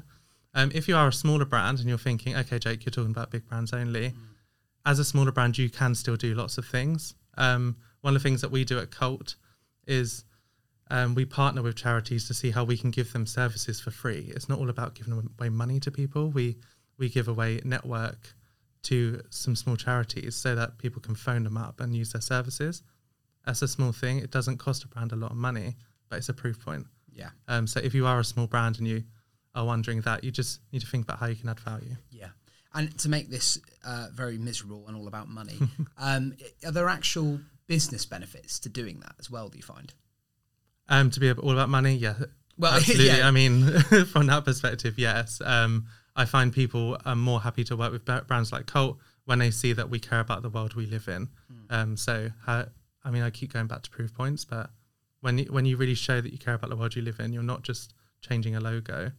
Um, 0.54 0.72
if 0.74 0.88
you 0.88 0.96
are 0.96 1.08
a 1.08 1.13
smaller 1.13 1.46
brand 1.46 1.80
and 1.80 1.88
you're 1.88 1.98
thinking, 1.98 2.36
okay, 2.36 2.60
Jake, 2.60 2.86
you're 2.86 2.92
talking 2.92 3.12
about 3.12 3.32
big 3.32 3.48
brands 3.48 3.74
only, 3.74 4.13
as 4.86 5.00
a 5.00 5.06
smaller 5.06 5.32
brand, 5.32 5.58
you 5.58 5.70
can 5.70 5.94
still 5.94 6.16
do 6.16 6.34
lots 6.34 6.58
of 6.58 6.66
things. 6.66 7.16
Um, 7.38 7.78
one 8.01 8.16
of 8.16 8.24
the 8.24 8.28
things 8.28 8.42
that 8.42 8.51
we 8.51 8.63
do 8.66 8.80
at 8.80 8.92
Colt 8.92 9.36
is 9.86 10.24
um, 10.89 11.15
we 11.15 11.25
partner 11.25 11.62
with 11.62 11.75
charities 11.75 12.27
to 12.27 12.34
see 12.34 12.51
how 12.51 12.63
we 12.63 12.77
can 12.77 12.91
give 12.91 13.13
them 13.13 13.25
services 13.25 13.79
for 13.79 13.91
free. 13.91 14.31
It's 14.36 14.50
not 14.50 14.60
all 14.60 14.69
about 14.69 14.96
giving 14.96 15.13
away 15.39 15.50
money 15.50 15.79
to 15.81 15.91
people. 15.91 16.29
We 16.29 16.58
we 16.98 17.10
give 17.10 17.27
away 17.27 17.62
network 17.63 18.36
to 18.84 19.22
some 19.29 19.55
small 19.55 19.75
charities 19.75 20.36
so 20.36 20.55
that 20.55 20.77
people 20.77 21.01
can 21.01 21.15
phone 21.15 21.43
them 21.43 21.58
up 21.58 21.79
and 21.79 21.96
use 21.96 22.12
their 22.12 22.22
services. 22.22 22.81
That's 23.46 23.62
a 23.62 23.67
small 23.67 23.91
thing. 23.91 24.19
It 24.19 24.31
doesn't 24.31 24.58
cost 24.58 24.84
a 24.84 24.88
brand 24.88 25.12
a 25.12 25.15
lot 25.15 25.31
of 25.31 25.38
money, 25.38 25.75
but 26.10 26.17
it's 26.17 26.29
a 26.29 26.34
proof 26.34 26.63
point. 26.63 26.86
yeah, 27.13 27.29
Um, 27.48 27.67
so 27.67 27.79
if 27.79 27.93
you 27.93 28.05
are 28.05 28.19
a 28.19 28.24
small 28.24 28.48
brand 28.48 28.77
and 28.79 28.88
you 28.88 29.03
are 29.55 29.65
wondering 29.65 30.01
that, 30.01 30.24
you 30.24 30.31
just 30.31 30.60
need 30.72 30.79
to 30.81 30.88
think 30.88 31.03
about 31.05 31.19
how 31.19 31.27
you 31.27 31.36
can 31.36 31.50
add 31.50 31.60
value. 31.60 31.96
yeah. 32.12 32.29
And 32.74 32.96
to 33.00 33.10
make 33.10 33.29
this 33.31 33.58
uh, 33.84 34.08
very 34.13 34.38
miserable 34.38 34.86
and 34.88 34.96
all 34.96 35.08
about 35.08 35.27
money, 35.27 35.58
um, 35.98 36.36
are 36.65 36.72
there 36.72 36.88
actual 36.88 37.39
business 37.65 38.05
benefits 38.05 38.60
to 38.60 38.69
doing 38.69 39.00
that 39.00 39.15
as 39.19 39.29
well? 39.31 39.50
Do 39.50 39.58
you 39.58 39.63
find? 39.63 39.91
Um, 40.89 41.10
to 41.12 41.19
be 41.19 41.31
all 41.31 41.51
about 41.51 41.69
money, 41.69 41.96
yeah, 41.96 42.15
Well, 42.58 42.74
absolutely. 42.75 43.05
yeah. 43.08 43.27
I 43.27 43.31
mean, 43.31 43.67
from 44.12 44.25
that 44.27 44.43
perspective, 44.46 44.98
yes. 44.98 45.41
Um, 45.46 45.86
I 46.15 46.25
find 46.25 46.51
people 46.51 46.98
are 47.05 47.15
more 47.15 47.39
happy 47.41 47.63
to 47.65 47.77
work 47.77 47.91
with 47.91 48.03
brands 48.27 48.51
like 48.51 48.65
Colt, 48.65 48.98
when 49.25 49.39
they 49.39 49.51
see 49.51 49.74
that 49.74 49.89
we 49.89 50.00
care 50.00 50.19
about 50.19 50.41
the 50.41 50.50
world 50.50 50.74
we 50.74 50.86
live 50.88 51.08
in. 51.08 51.29
Hmm. 51.48 51.65
Um, 51.69 51.98
so, 51.98 52.31
how, 52.46 52.65
I 53.05 53.12
mean, 53.12 53.22
I 53.22 53.29
keep 53.29 53.53
going 53.53 53.67
back 53.67 53.84
to 53.84 53.89
proof 53.91 54.13
points, 54.13 54.43
but 54.43 54.72
when 55.22 55.38
you, 55.38 55.46
when 55.46 55.65
you 55.65 55.77
really 55.77 55.93
show 55.96 56.19
that 56.19 56.31
you 56.31 56.39
care 56.39 56.55
about 56.55 56.69
the 56.72 56.75
world 56.75 56.96
you 56.96 57.01
live 57.03 57.19
in, 57.19 57.31
you're 57.34 57.43
not 57.43 57.62
just 57.62 57.93
changing 58.22 58.55
a 58.55 58.60
logo, 58.60 59.12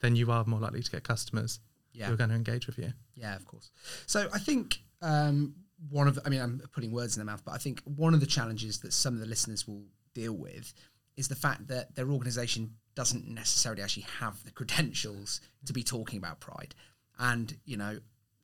then 0.00 0.16
you 0.16 0.30
are 0.32 0.44
more 0.44 0.58
likely 0.60 0.82
to 0.82 0.90
get 0.90 1.04
customers 1.04 1.60
Yeah. 1.92 2.06
who 2.08 2.14
are 2.14 2.16
going 2.16 2.30
to 2.30 2.36
engage 2.36 2.66
with 2.66 2.78
you. 2.78 2.92
Yeah, 3.14 3.36
of 3.36 3.44
course. 3.46 3.70
So 4.06 4.28
I 4.34 4.38
think 4.40 4.80
um, 5.00 5.54
one 5.90 6.08
of, 6.08 6.18
I 6.26 6.28
mean, 6.30 6.40
I'm 6.40 6.60
putting 6.72 6.90
words 6.90 7.16
in 7.16 7.20
their 7.24 7.32
mouth, 7.32 7.42
but 7.44 7.52
I 7.54 7.58
think 7.58 7.80
one 7.84 8.12
of 8.14 8.20
the 8.20 8.26
challenges 8.26 8.80
that 8.80 8.92
some 8.92 9.14
of 9.14 9.20
the 9.20 9.26
listeners 9.26 9.66
will 9.68 9.84
deal 10.14 10.32
with 10.32 10.74
is 11.16 11.28
the 11.28 11.36
fact 11.36 11.68
that 11.68 11.94
their 11.94 12.10
organization 12.10 12.74
doesn't 12.94 13.28
necessarily 13.28 13.82
actually 13.82 14.06
have 14.20 14.42
the 14.44 14.50
credentials 14.50 15.40
to 15.66 15.72
be 15.72 15.82
talking 15.82 16.18
about 16.18 16.40
pride. 16.40 16.74
And, 17.18 17.56
you 17.64 17.76
know, 17.76 17.98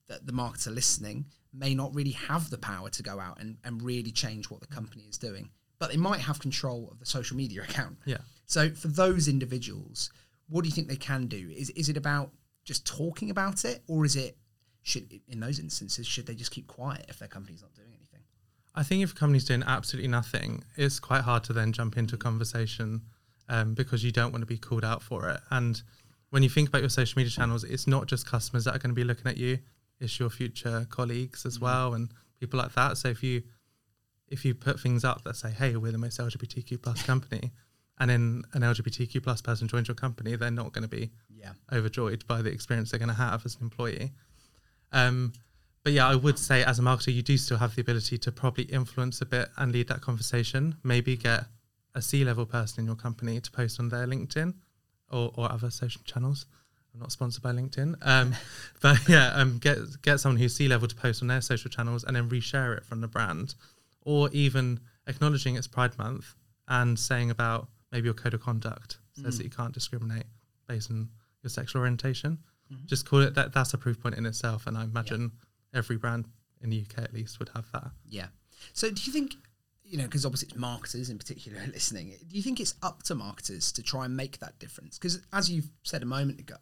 that 0.08 0.26
the 0.26 0.32
marketer 0.32 0.74
listening 0.74 1.26
may 1.52 1.74
not 1.74 1.94
really 1.94 2.12
have 2.12 2.50
the 2.50 2.58
power 2.58 2.90
to 2.90 3.02
go 3.02 3.18
out 3.18 3.40
and, 3.40 3.56
and 3.64 3.82
really 3.82 4.10
change 4.10 4.50
what 4.50 4.60
the 4.60 4.66
company 4.66 5.04
is 5.04 5.18
doing, 5.18 5.50
but 5.78 5.90
they 5.90 5.96
might 5.96 6.20
have 6.20 6.38
control 6.38 6.88
of 6.90 6.98
the 6.98 7.06
social 7.06 7.36
media 7.36 7.62
account. 7.68 7.96
Yeah. 8.04 8.18
So 8.46 8.70
for 8.70 8.88
those 8.88 9.28
individuals, 9.28 10.10
what 10.48 10.62
do 10.62 10.68
you 10.68 10.74
think 10.74 10.88
they 10.88 10.96
can 10.96 11.26
do? 11.26 11.50
Is 11.56 11.70
is 11.70 11.88
it 11.88 11.96
about 11.96 12.32
just 12.64 12.86
talking 12.86 13.30
about 13.30 13.64
it, 13.64 13.82
or 13.86 14.04
is 14.04 14.16
it 14.16 14.36
should 14.82 15.20
in 15.28 15.40
those 15.40 15.58
instances 15.58 16.06
should 16.06 16.26
they 16.26 16.34
just 16.34 16.50
keep 16.50 16.66
quiet 16.66 17.06
if 17.08 17.18
their 17.18 17.28
company's 17.28 17.62
not 17.62 17.74
doing 17.74 17.88
anything? 17.88 17.99
I 18.74 18.82
think 18.82 19.02
if 19.02 19.12
a 19.12 19.14
company's 19.14 19.44
doing 19.44 19.64
absolutely 19.66 20.08
nothing, 20.08 20.64
it's 20.76 21.00
quite 21.00 21.22
hard 21.22 21.44
to 21.44 21.52
then 21.52 21.72
jump 21.72 21.96
into 21.96 22.14
a 22.14 22.18
conversation 22.18 23.02
um, 23.48 23.74
because 23.74 24.04
you 24.04 24.12
don't 24.12 24.32
want 24.32 24.42
to 24.42 24.46
be 24.46 24.56
called 24.58 24.84
out 24.84 25.02
for 25.02 25.28
it. 25.28 25.40
And 25.50 25.82
when 26.30 26.42
you 26.42 26.48
think 26.48 26.68
about 26.68 26.80
your 26.80 26.90
social 26.90 27.18
media 27.18 27.30
channels, 27.30 27.64
it's 27.64 27.86
not 27.86 28.06
just 28.06 28.26
customers 28.26 28.64
that 28.64 28.76
are 28.76 28.78
going 28.78 28.90
to 28.90 28.94
be 28.94 29.04
looking 29.04 29.26
at 29.26 29.36
you; 29.36 29.58
it's 29.98 30.18
your 30.20 30.30
future 30.30 30.86
colleagues 30.88 31.44
as 31.44 31.58
well 31.58 31.94
and 31.94 32.10
people 32.38 32.58
like 32.58 32.72
that. 32.74 32.96
So 32.96 33.08
if 33.08 33.22
you 33.22 33.42
if 34.28 34.44
you 34.44 34.54
put 34.54 34.78
things 34.78 35.04
up 35.04 35.24
that 35.24 35.34
say, 35.36 35.50
"Hey, 35.50 35.76
we're 35.76 35.92
the 35.92 35.98
most 35.98 36.20
LGBTQ 36.20 36.80
plus 36.80 37.02
company," 37.12 37.50
and 37.98 38.08
then 38.08 38.42
an 38.54 38.62
LGBTQ 38.62 39.22
plus 39.22 39.42
person 39.42 39.66
joins 39.66 39.88
your 39.88 39.96
company, 39.96 40.36
they're 40.36 40.50
not 40.50 40.72
going 40.72 40.88
to 40.88 40.88
be 40.88 41.10
Yeah, 41.28 41.52
overjoyed 41.72 42.24
by 42.28 42.40
the 42.42 42.50
experience 42.50 42.92
they're 42.92 42.98
going 42.98 43.08
to 43.08 43.14
have 43.14 43.44
as 43.44 43.56
an 43.56 43.62
employee. 43.62 44.12
Um, 44.92 45.32
but 45.82 45.92
yeah, 45.92 46.06
I 46.06 46.14
would 46.14 46.38
say 46.38 46.62
as 46.62 46.78
a 46.78 46.82
marketer, 46.82 47.12
you 47.12 47.22
do 47.22 47.36
still 47.36 47.56
have 47.58 47.74
the 47.74 47.80
ability 47.80 48.18
to 48.18 48.32
probably 48.32 48.64
influence 48.64 49.20
a 49.20 49.26
bit 49.26 49.48
and 49.56 49.72
lead 49.72 49.88
that 49.88 50.00
conversation. 50.00 50.76
Maybe 50.82 51.16
get 51.16 51.44
a 51.94 52.02
C 52.02 52.24
level 52.24 52.46
person 52.46 52.80
in 52.80 52.86
your 52.86 52.96
company 52.96 53.40
to 53.40 53.50
post 53.50 53.80
on 53.80 53.88
their 53.88 54.06
LinkedIn 54.06 54.54
or, 55.10 55.32
or 55.36 55.50
other 55.50 55.70
social 55.70 56.02
channels. 56.04 56.46
I'm 56.92 57.00
not 57.00 57.12
sponsored 57.12 57.42
by 57.42 57.52
LinkedIn, 57.52 57.96
um, 58.02 58.34
but 58.82 59.08
yeah, 59.08 59.28
um, 59.34 59.58
get 59.58 59.78
get 60.02 60.18
someone 60.18 60.38
who's 60.38 60.54
C 60.54 60.68
level 60.68 60.88
to 60.88 60.94
post 60.94 61.22
on 61.22 61.28
their 61.28 61.40
social 61.40 61.70
channels 61.70 62.04
and 62.04 62.16
then 62.16 62.28
reshare 62.28 62.76
it 62.76 62.84
from 62.84 63.00
the 63.00 63.08
brand, 63.08 63.54
or 64.02 64.28
even 64.32 64.80
acknowledging 65.06 65.56
it's 65.56 65.66
Pride 65.68 65.96
Month 65.98 66.34
and 66.68 66.98
saying 66.98 67.30
about 67.30 67.68
maybe 67.92 68.06
your 68.06 68.14
code 68.14 68.34
of 68.34 68.40
conduct 68.40 68.98
says 69.14 69.38
that 69.38 69.44
you 69.44 69.50
can't 69.50 69.72
discriminate 69.72 70.24
based 70.66 70.90
on 70.90 71.08
your 71.42 71.50
sexual 71.50 71.80
orientation. 71.80 72.38
Just 72.86 73.08
call 73.08 73.20
it 73.20 73.34
that. 73.34 73.52
That's 73.52 73.72
a 73.74 73.78
proof 73.78 74.00
point 74.00 74.16
in 74.16 74.26
itself, 74.26 74.66
and 74.66 74.76
I 74.76 74.84
imagine 74.84 75.32
every 75.74 75.96
brand 75.96 76.26
in 76.62 76.70
the 76.70 76.82
UK 76.82 77.04
at 77.04 77.14
least 77.14 77.38
would 77.38 77.50
have 77.54 77.70
that. 77.72 77.90
yeah. 78.08 78.26
So 78.74 78.90
do 78.90 79.00
you 79.04 79.12
think 79.12 79.36
you 79.82 79.96
know 79.96 80.04
because 80.04 80.26
obviously 80.26 80.48
it's 80.48 80.56
marketers 80.56 81.10
in 81.10 81.18
particular 81.18 81.60
listening? 81.72 82.12
Do 82.28 82.36
you 82.36 82.42
think 82.42 82.60
it's 82.60 82.74
up 82.82 83.02
to 83.04 83.14
marketers 83.14 83.72
to 83.72 83.82
try 83.82 84.04
and 84.04 84.16
make 84.16 84.38
that 84.38 84.58
difference? 84.58 84.98
Because 84.98 85.20
as 85.32 85.50
you've 85.50 85.70
said 85.82 86.02
a 86.02 86.06
moment 86.06 86.40
ago. 86.40 86.56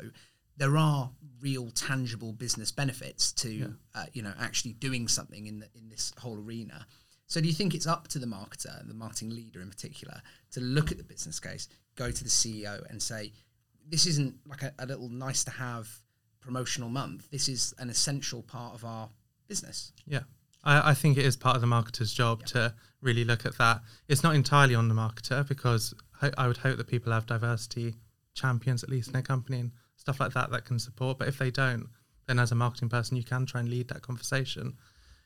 There 0.56 0.76
are 0.76 1.08
real 1.40 1.70
tangible 1.70 2.32
business 2.32 2.72
benefits 2.72 3.30
to 3.34 3.76
uh, 3.94 4.06
you 4.12 4.22
know 4.22 4.32
actually 4.40 4.72
doing 4.72 5.06
something 5.06 5.46
in 5.46 5.60
the, 5.60 5.68
in 5.76 5.88
this 5.88 6.12
whole 6.18 6.36
arena. 6.36 6.84
So 7.28 7.40
do 7.42 7.46
you 7.46 7.52
think 7.52 7.74
it's 7.74 7.86
up 7.86 8.08
to 8.08 8.18
the 8.18 8.26
marketer, 8.26 8.86
the 8.88 8.94
marketing 8.94 9.30
leader 9.30 9.60
in 9.60 9.68
particular, 9.68 10.20
to 10.52 10.60
look 10.60 10.90
at 10.90 10.96
the 10.96 11.04
business 11.04 11.38
case, 11.38 11.68
go 11.94 12.10
to 12.10 12.24
the 12.24 12.30
CEO 12.30 12.88
and 12.90 13.00
say, 13.02 13.32
this 13.86 14.06
isn't 14.06 14.34
like 14.46 14.62
a, 14.62 14.72
a 14.78 14.86
little 14.86 15.10
nice 15.10 15.44
to 15.44 15.50
have 15.50 15.88
promotional 16.40 16.88
month. 16.88 17.30
This 17.30 17.48
is 17.48 17.74
an 17.78 17.90
essential 17.90 18.42
part 18.42 18.74
of 18.74 18.84
our 18.84 19.08
business. 19.48 19.92
Yeah. 20.06 20.22
I, 20.64 20.90
I 20.90 20.94
think 20.94 21.16
it 21.18 21.24
is 21.24 21.36
part 21.36 21.56
of 21.56 21.62
the 21.62 21.68
marketer's 21.68 22.12
job 22.12 22.44
to 22.46 22.74
really 23.00 23.24
look 23.24 23.46
at 23.46 23.56
that. 23.58 23.80
It's 24.08 24.22
not 24.22 24.34
entirely 24.34 24.74
on 24.74 24.88
the 24.88 24.94
marketer 24.94 25.46
because 25.46 25.94
ho- 26.20 26.32
I 26.36 26.46
would 26.46 26.58
hope 26.58 26.78
that 26.78 26.86
people 26.86 27.12
have 27.12 27.26
diversity 27.26 27.94
champions 28.34 28.82
at 28.82 28.90
least 28.90 29.08
in 29.08 29.12
their 29.12 29.22
company 29.22 29.60
and 29.60 29.72
stuff 29.96 30.20
like 30.20 30.32
that 30.34 30.50
that 30.50 30.64
can 30.64 30.78
support. 30.78 31.18
But 31.18 31.28
if 31.28 31.38
they 31.38 31.50
don't, 31.50 31.88
then 32.26 32.38
as 32.38 32.52
a 32.52 32.54
marketing 32.54 32.88
person, 32.88 33.16
you 33.16 33.24
can 33.24 33.46
try 33.46 33.60
and 33.60 33.68
lead 33.68 33.88
that 33.88 34.02
conversation. 34.02 34.76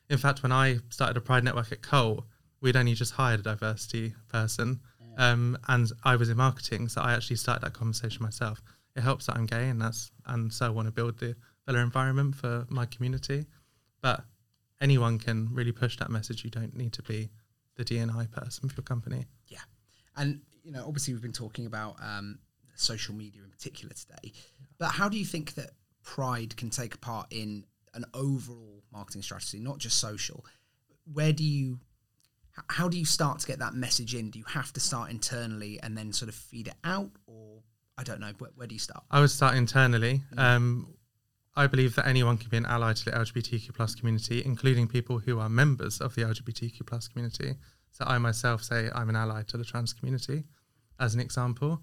In 0.09 0.17
fact, 0.17 0.43
when 0.43 0.51
I 0.51 0.79
started 0.89 1.17
a 1.17 1.21
Pride 1.21 1.43
Network 1.43 1.71
at 1.71 1.81
Colt, 1.81 2.25
we'd 2.61 2.75
only 2.75 2.93
just 2.93 3.13
hired 3.13 3.41
a 3.41 3.43
diversity 3.43 4.13
person, 4.29 4.79
um, 5.17 5.57
and 5.67 5.91
I 6.03 6.15
was 6.15 6.29
in 6.29 6.37
marketing, 6.37 6.87
so 6.89 7.01
I 7.01 7.13
actually 7.13 7.35
started 7.35 7.63
that 7.63 7.73
conversation 7.73 8.23
myself. 8.23 8.61
It 8.95 9.01
helps 9.01 9.25
that 9.25 9.35
I'm 9.35 9.45
gay, 9.45 9.69
and 9.69 9.81
that's 9.81 10.11
and 10.25 10.53
so 10.53 10.67
I 10.67 10.69
want 10.69 10.87
to 10.87 10.91
build 10.91 11.19
the 11.19 11.35
better 11.65 11.79
environment 11.79 12.35
for 12.35 12.65
my 12.69 12.85
community. 12.85 13.45
But 14.01 14.23
anyone 14.81 15.17
can 15.17 15.49
really 15.51 15.71
push 15.71 15.97
that 15.97 16.11
message. 16.11 16.43
You 16.43 16.51
don't 16.51 16.75
need 16.75 16.93
to 16.93 17.01
be 17.01 17.29
the 17.75 17.85
DNI 17.85 18.29
person 18.31 18.69
for 18.69 18.75
your 18.75 18.83
company. 18.83 19.25
Yeah. 19.47 19.59
And, 20.15 20.41
you 20.63 20.71
know, 20.71 20.85
obviously 20.85 21.13
we've 21.13 21.23
been 21.23 21.31
talking 21.31 21.65
about 21.65 21.95
um, 22.01 22.39
social 22.75 23.15
media 23.15 23.41
in 23.43 23.49
particular 23.49 23.93
today, 23.93 24.33
but 24.77 24.89
how 24.89 25.09
do 25.09 25.17
you 25.17 25.25
think 25.25 25.55
that 25.55 25.71
Pride 26.03 26.55
can 26.57 26.69
take 26.69 26.99
part 27.01 27.27
in 27.31 27.63
an 27.93 28.05
overall 28.13 28.83
marketing 28.91 29.21
strategy, 29.21 29.59
not 29.59 29.77
just 29.77 29.99
social? 29.99 30.45
Where 31.11 31.31
do 31.31 31.43
you, 31.43 31.79
how 32.67 32.89
do 32.89 32.99
you 32.99 33.05
start 33.05 33.39
to 33.39 33.47
get 33.47 33.59
that 33.59 33.73
message 33.73 34.13
in? 34.13 34.29
Do 34.29 34.39
you 34.39 34.45
have 34.49 34.73
to 34.73 34.79
start 34.79 35.09
internally 35.09 35.79
and 35.81 35.97
then 35.97 36.11
sort 36.13 36.29
of 36.29 36.35
feed 36.35 36.67
it 36.67 36.75
out? 36.83 37.11
Or, 37.25 37.63
I 37.97 38.03
don't 38.03 38.19
know, 38.19 38.31
where, 38.39 38.51
where 38.55 38.67
do 38.67 38.75
you 38.75 38.79
start? 38.79 39.03
I 39.11 39.19
would 39.19 39.29
start 39.29 39.55
internally. 39.55 40.21
Um, 40.37 40.95
I 41.55 41.67
believe 41.67 41.95
that 41.95 42.07
anyone 42.07 42.37
can 42.37 42.49
be 42.49 42.57
an 42.57 42.65
ally 42.65 42.93
to 42.93 43.05
the 43.05 43.11
LGBTQ 43.11 43.75
plus 43.75 43.93
community, 43.93 44.41
including 44.43 44.87
people 44.87 45.19
who 45.19 45.39
are 45.39 45.49
members 45.49 46.01
of 46.01 46.15
the 46.15 46.23
LGBTQ 46.23 46.85
plus 46.85 47.07
community. 47.07 47.55
So 47.91 48.05
I 48.07 48.17
myself 48.17 48.63
say 48.63 48.89
I'm 48.95 49.09
an 49.09 49.15
ally 49.15 49.43
to 49.43 49.57
the 49.57 49.63
trans 49.63 49.93
community, 49.93 50.45
as 50.99 51.13
an 51.13 51.19
example. 51.19 51.79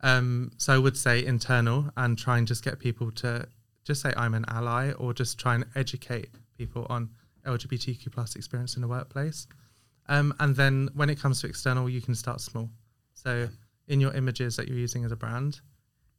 Um, 0.00 0.50
so 0.58 0.74
I 0.74 0.78
would 0.78 0.96
say 0.96 1.24
internal 1.24 1.90
and 1.96 2.18
try 2.18 2.38
and 2.38 2.46
just 2.46 2.64
get 2.64 2.80
people 2.80 3.12
to 3.12 3.46
just 3.84 4.02
say 4.02 4.12
I'm 4.16 4.34
an 4.34 4.44
ally, 4.48 4.92
or 4.92 5.14
just 5.14 5.38
try 5.38 5.54
and 5.54 5.64
educate 5.76 6.30
people 6.58 6.86
on 6.90 7.10
LGBTQ 7.46 8.10
plus 8.10 8.34
experience 8.34 8.74
in 8.76 8.82
the 8.82 8.88
workplace. 8.88 9.46
Um, 10.08 10.34
and 10.40 10.56
then 10.56 10.88
when 10.94 11.08
it 11.08 11.20
comes 11.20 11.40
to 11.42 11.46
external, 11.46 11.88
you 11.88 12.00
can 12.00 12.14
start 12.14 12.40
small. 12.40 12.68
So 13.12 13.48
in 13.88 14.00
your 14.00 14.12
images 14.14 14.56
that 14.56 14.68
you're 14.68 14.78
using 14.78 15.04
as 15.04 15.12
a 15.12 15.16
brand, 15.16 15.60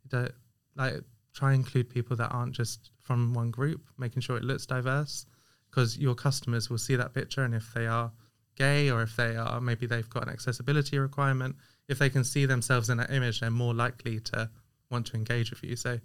don't, 0.07 0.31
like 0.75 1.01
try 1.33 1.51
and 1.53 1.65
include 1.65 1.89
people 1.89 2.15
that 2.15 2.29
aren't 2.31 2.53
just 2.53 2.91
from 3.01 3.33
one 3.33 3.51
group, 3.51 3.81
making 3.97 4.21
sure 4.21 4.37
it 4.37 4.43
looks 4.43 4.65
diverse, 4.65 5.25
because 5.69 5.97
your 5.97 6.15
customers 6.15 6.69
will 6.69 6.77
see 6.77 6.95
that 6.95 7.13
picture, 7.13 7.43
and 7.43 7.53
if 7.55 7.73
they 7.73 7.87
are 7.87 8.11
gay 8.55 8.89
or 8.89 9.01
if 9.01 9.15
they 9.17 9.35
are 9.35 9.59
maybe 9.59 9.85
they've 9.85 10.09
got 10.09 10.23
an 10.23 10.29
accessibility 10.29 10.97
requirement, 10.97 11.55
if 11.89 11.99
they 11.99 12.09
can 12.09 12.23
see 12.23 12.45
themselves 12.45 12.89
in 12.89 12.97
that 12.97 13.11
image, 13.11 13.39
they're 13.41 13.49
more 13.51 13.73
likely 13.73 14.19
to 14.19 14.49
want 14.89 15.05
to 15.07 15.15
engage 15.15 15.49
with 15.51 15.63
you. 15.63 15.75
So 15.75 15.99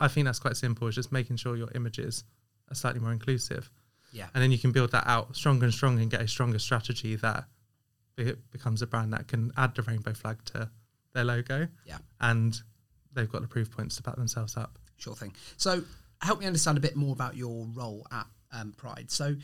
I 0.00 0.08
think 0.08 0.24
that's 0.24 0.38
quite 0.38 0.56
simple. 0.56 0.86
It's 0.88 0.94
just 0.96 1.12
making 1.12 1.36
sure 1.36 1.56
your 1.56 1.70
images 1.74 2.24
are 2.70 2.74
slightly 2.74 3.00
more 3.00 3.12
inclusive, 3.12 3.70
Yeah. 4.12 4.28
and 4.32 4.42
then 4.42 4.50
you 4.52 4.58
can 4.58 4.72
build 4.72 4.92
that 4.92 5.06
out 5.06 5.36
stronger 5.36 5.64
and 5.66 5.74
stronger 5.74 6.00
and 6.00 6.10
get 6.10 6.22
a 6.22 6.28
stronger 6.28 6.58
strategy 6.58 7.16
that 7.16 7.44
be- 8.24 8.34
becomes 8.50 8.82
a 8.82 8.86
brand 8.86 9.12
that 9.12 9.28
can 9.28 9.50
add 9.56 9.74
the 9.74 9.82
rainbow 9.82 10.12
flag 10.12 10.44
to 10.46 10.70
their 11.14 11.24
logo 11.24 11.66
Yeah. 11.86 11.98
and 12.20 12.60
they've 13.12 13.30
got 13.30 13.42
the 13.42 13.48
proof 13.48 13.70
points 13.70 13.96
to 13.96 14.02
back 14.02 14.16
themselves 14.16 14.56
up. 14.56 14.78
Sure 14.96 15.14
thing. 15.14 15.32
So, 15.56 15.82
help 16.22 16.38
me 16.40 16.46
understand 16.46 16.76
a 16.78 16.80
bit 16.80 16.94
more 16.96 17.12
about 17.12 17.36
your 17.36 17.66
role 17.72 18.06
at 18.12 18.26
um, 18.52 18.72
Pride. 18.76 19.10
So, 19.10 19.34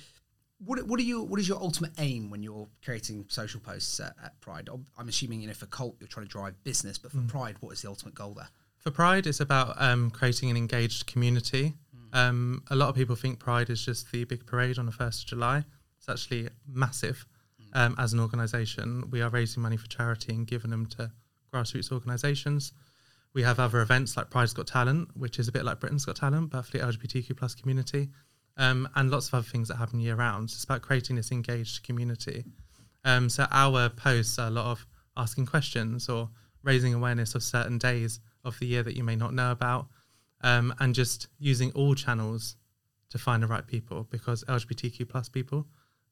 what 0.59 0.83
what 0.87 0.99
are 1.00 1.02
you 1.02 1.23
what 1.23 1.38
is 1.40 1.49
your 1.49 1.61
ultimate 1.61 1.92
aim 1.99 2.30
when 2.30 2.42
you're 2.42 2.68
creating 2.85 3.26
social 3.28 3.61
posts 3.61 3.99
at, 4.00 4.14
at 4.23 4.40
Pride? 4.40 4.68
I'm 4.99 5.09
assuming 5.09 5.40
you 5.40 5.49
know 5.49 5.54
for 5.54 5.66
Colt 5.66 5.97
you're 6.00 6.09
trying 6.09 6.26
to 6.26 6.30
drive 6.30 6.54
business, 6.64 6.99
but 6.99 7.11
for 7.12 7.21
Pride, 7.23 7.56
what 7.61 7.73
is 7.73 7.83
the 7.83 7.88
ultimate 7.88 8.14
goal 8.14 8.35
there? 8.35 8.49
For 8.78 8.90
Pride, 8.90 9.26
it's 9.26 9.40
about 9.40 9.75
um, 9.80 10.11
creating 10.11 10.50
an 10.50 10.56
engaged 10.56 11.06
community. 11.06 11.75
Um, 12.12 12.62
a 12.71 12.76
lot 12.76 12.88
of 12.88 12.95
people 12.95 13.16
think 13.16 13.38
Pride 13.40 13.68
is 13.68 13.85
just 13.85 14.11
the 14.12 14.25
big 14.25 14.47
parade 14.47 14.78
on 14.78 14.87
the 14.87 14.92
1st 14.92 15.23
of 15.25 15.26
July. 15.28 15.64
It's 15.99 16.09
actually 16.09 16.49
massive. 16.66 17.26
Um, 17.76 17.95
as 17.99 18.14
an 18.14 18.21
organisation, 18.21 19.11
we 19.11 19.21
are 19.21 19.28
raising 19.28 19.62
money 19.62 19.76
for 19.76 19.87
charity 19.87 20.33
and 20.33 20.47
giving 20.47 20.71
them 20.71 20.87
to 20.87 21.12
grassroots 21.52 21.92
organisations. 21.92 22.73
We 23.35 23.42
have 23.42 23.61
other 23.61 23.83
events 23.83 24.16
like 24.16 24.30
Pride's 24.30 24.54
Got 24.54 24.66
Talent, 24.66 25.11
which 25.14 25.38
is 25.38 25.47
a 25.47 25.52
bit 25.52 25.62
like 25.62 25.78
Britain's 25.80 26.06
Got 26.06 26.16
Talent, 26.16 26.49
but 26.49 26.62
for 26.62 26.78
the 26.78 26.78
LGBTQ 26.78 27.37
plus 27.37 27.54
community, 27.54 28.09
um, 28.56 28.88
and 28.95 29.11
lots 29.11 29.28
of 29.28 29.35
other 29.35 29.47
things 29.47 29.68
that 29.68 29.76
happen 29.76 30.00
year 30.00 30.14
round. 30.14 30.45
It's 30.45 30.64
about 30.64 30.80
creating 30.80 31.16
this 31.16 31.30
engaged 31.30 31.83
community. 31.83 32.47
Um, 33.04 33.28
so 33.28 33.47
our 33.50 33.90
posts 33.90 34.38
are 34.38 34.47
a 34.49 34.50
lot 34.50 34.71
of 34.71 34.87
asking 35.14 35.45
questions 35.45 36.09
or 36.09 36.30
raising 36.62 36.95
awareness 36.95 37.35
of 37.35 37.42
certain 37.42 37.76
days 37.76 38.21
of 38.42 38.59
the 38.59 38.64
year 38.64 38.85
that 38.85 38.97
you 38.97 39.04
may 39.04 39.16
not 39.16 39.35
know 39.35 39.50
about, 39.50 39.88
um, 40.40 40.75
and 40.80 40.95
just 40.95 41.28
using 41.38 41.73
all 41.73 41.95
channels 41.95 42.56
to 43.11 43.18
find 43.18 43.42
the 43.42 43.47
right 43.47 43.66
people 43.66 44.06
because 44.11 44.45
LGBTQ 44.45 45.06
plus 45.11 45.28
people, 45.28 45.66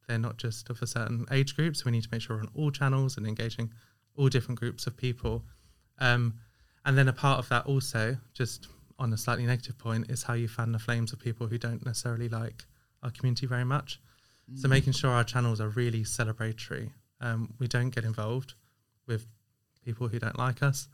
they're 0.07 0.19
not 0.19 0.37
just 0.37 0.71
of 0.71 0.81
a 0.83 0.87
certain 0.87 1.27
age 1.31 1.57
group. 1.57 1.77
So 1.77 1.85
we 1.87 1.93
need 1.93 2.03
to 2.03 2.09
make 2.13 2.23
sure 2.23 2.37
we're 2.37 2.43
on 2.43 2.51
all 2.55 2.71
channels 2.71 3.17
and 3.17 3.27
engaging 3.27 3.73
all 4.17 4.29
different 4.29 4.61
groups 4.61 4.87
of 4.87 4.97
people. 4.97 5.45
Um, 5.99 6.35
and 6.85 6.97
then 6.99 7.09
a 7.09 7.13
part 7.13 7.39
of 7.39 7.49
that 7.49 7.67
also, 7.67 8.17
just 8.33 8.69
on 8.99 9.13
a 9.13 9.17
slightly 9.17 9.47
negative 9.47 9.79
point, 9.79 10.11
is 10.11 10.23
how 10.23 10.35
you 10.35 10.49
fan 10.49 10.73
the 10.73 10.79
flames 10.79 11.13
of 11.13 11.19
people 11.19 11.47
who 11.47 11.59
don't 11.59 11.85
necessarily 11.85 12.29
like 12.29 12.65
our 13.03 13.11
community 13.11 13.47
very 13.47 13.65
much. 13.65 14.01
Mm. 14.53 14.59
So 14.59 14.69
making 14.69 14.93
sure 14.93 15.11
our 15.11 15.25
channels 15.25 15.61
are 15.61 15.69
really 15.69 16.03
celebratory. 16.03 16.91
Um, 17.21 17.55
we 17.59 17.69
don't 17.69 17.91
get 17.91 18.05
involved 18.05 18.55
with 19.07 19.27
people 19.85 20.09
who 20.09 20.19
don't 20.19 20.39
like 20.39 20.63
us. 20.63 20.89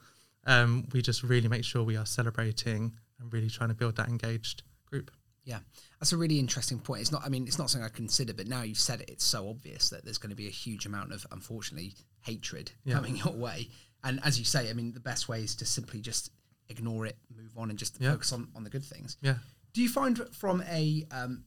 Um, 0.46 0.86
we 0.92 1.02
just 1.02 1.22
really 1.22 1.48
make 1.48 1.64
sure 1.64 1.82
we 1.82 1.96
are 1.96 2.06
celebrating 2.06 2.92
and 3.20 3.32
really 3.32 3.50
trying 3.50 3.68
to 3.68 3.74
build 3.74 3.96
that 3.96 4.08
engaged 4.08 4.62
group. 4.86 5.10
Yeah, 5.44 5.60
that's 5.98 6.12
a 6.12 6.16
really 6.16 6.38
interesting 6.38 6.78
point. 6.78 7.00
It's 7.00 7.12
not, 7.12 7.22
I 7.24 7.28
mean, 7.28 7.46
it's 7.46 7.58
not 7.58 7.70
something 7.70 7.84
I 7.84 7.94
consider, 7.94 8.34
but 8.34 8.46
now 8.46 8.62
you've 8.62 8.78
said 8.78 9.00
it, 9.00 9.10
it's 9.10 9.24
so 9.24 9.48
obvious 9.48 9.88
that 9.90 10.04
there's 10.04 10.18
going 10.18 10.30
to 10.30 10.36
be 10.36 10.46
a 10.46 10.50
huge 10.50 10.86
amount 10.86 11.12
of, 11.12 11.26
unfortunately, 11.32 11.94
hatred 12.20 12.72
yeah. 12.84 12.94
coming 12.94 13.16
your 13.16 13.32
way. 13.32 13.68
And 14.04 14.20
as 14.24 14.38
you 14.38 14.44
say, 14.44 14.70
I 14.70 14.72
mean, 14.72 14.92
the 14.92 15.00
best 15.00 15.28
way 15.28 15.42
is 15.42 15.54
to 15.56 15.66
simply 15.66 16.00
just 16.00 16.30
ignore 16.68 17.06
it, 17.06 17.16
move 17.34 17.52
on, 17.56 17.70
and 17.70 17.78
just 17.78 18.00
yeah. 18.00 18.12
focus 18.12 18.32
on, 18.32 18.48
on 18.54 18.64
the 18.64 18.70
good 18.70 18.84
things. 18.84 19.16
Yeah. 19.22 19.36
Do 19.72 19.82
you 19.82 19.88
find 19.88 20.18
from 20.32 20.62
a 20.70 21.06
um, 21.10 21.44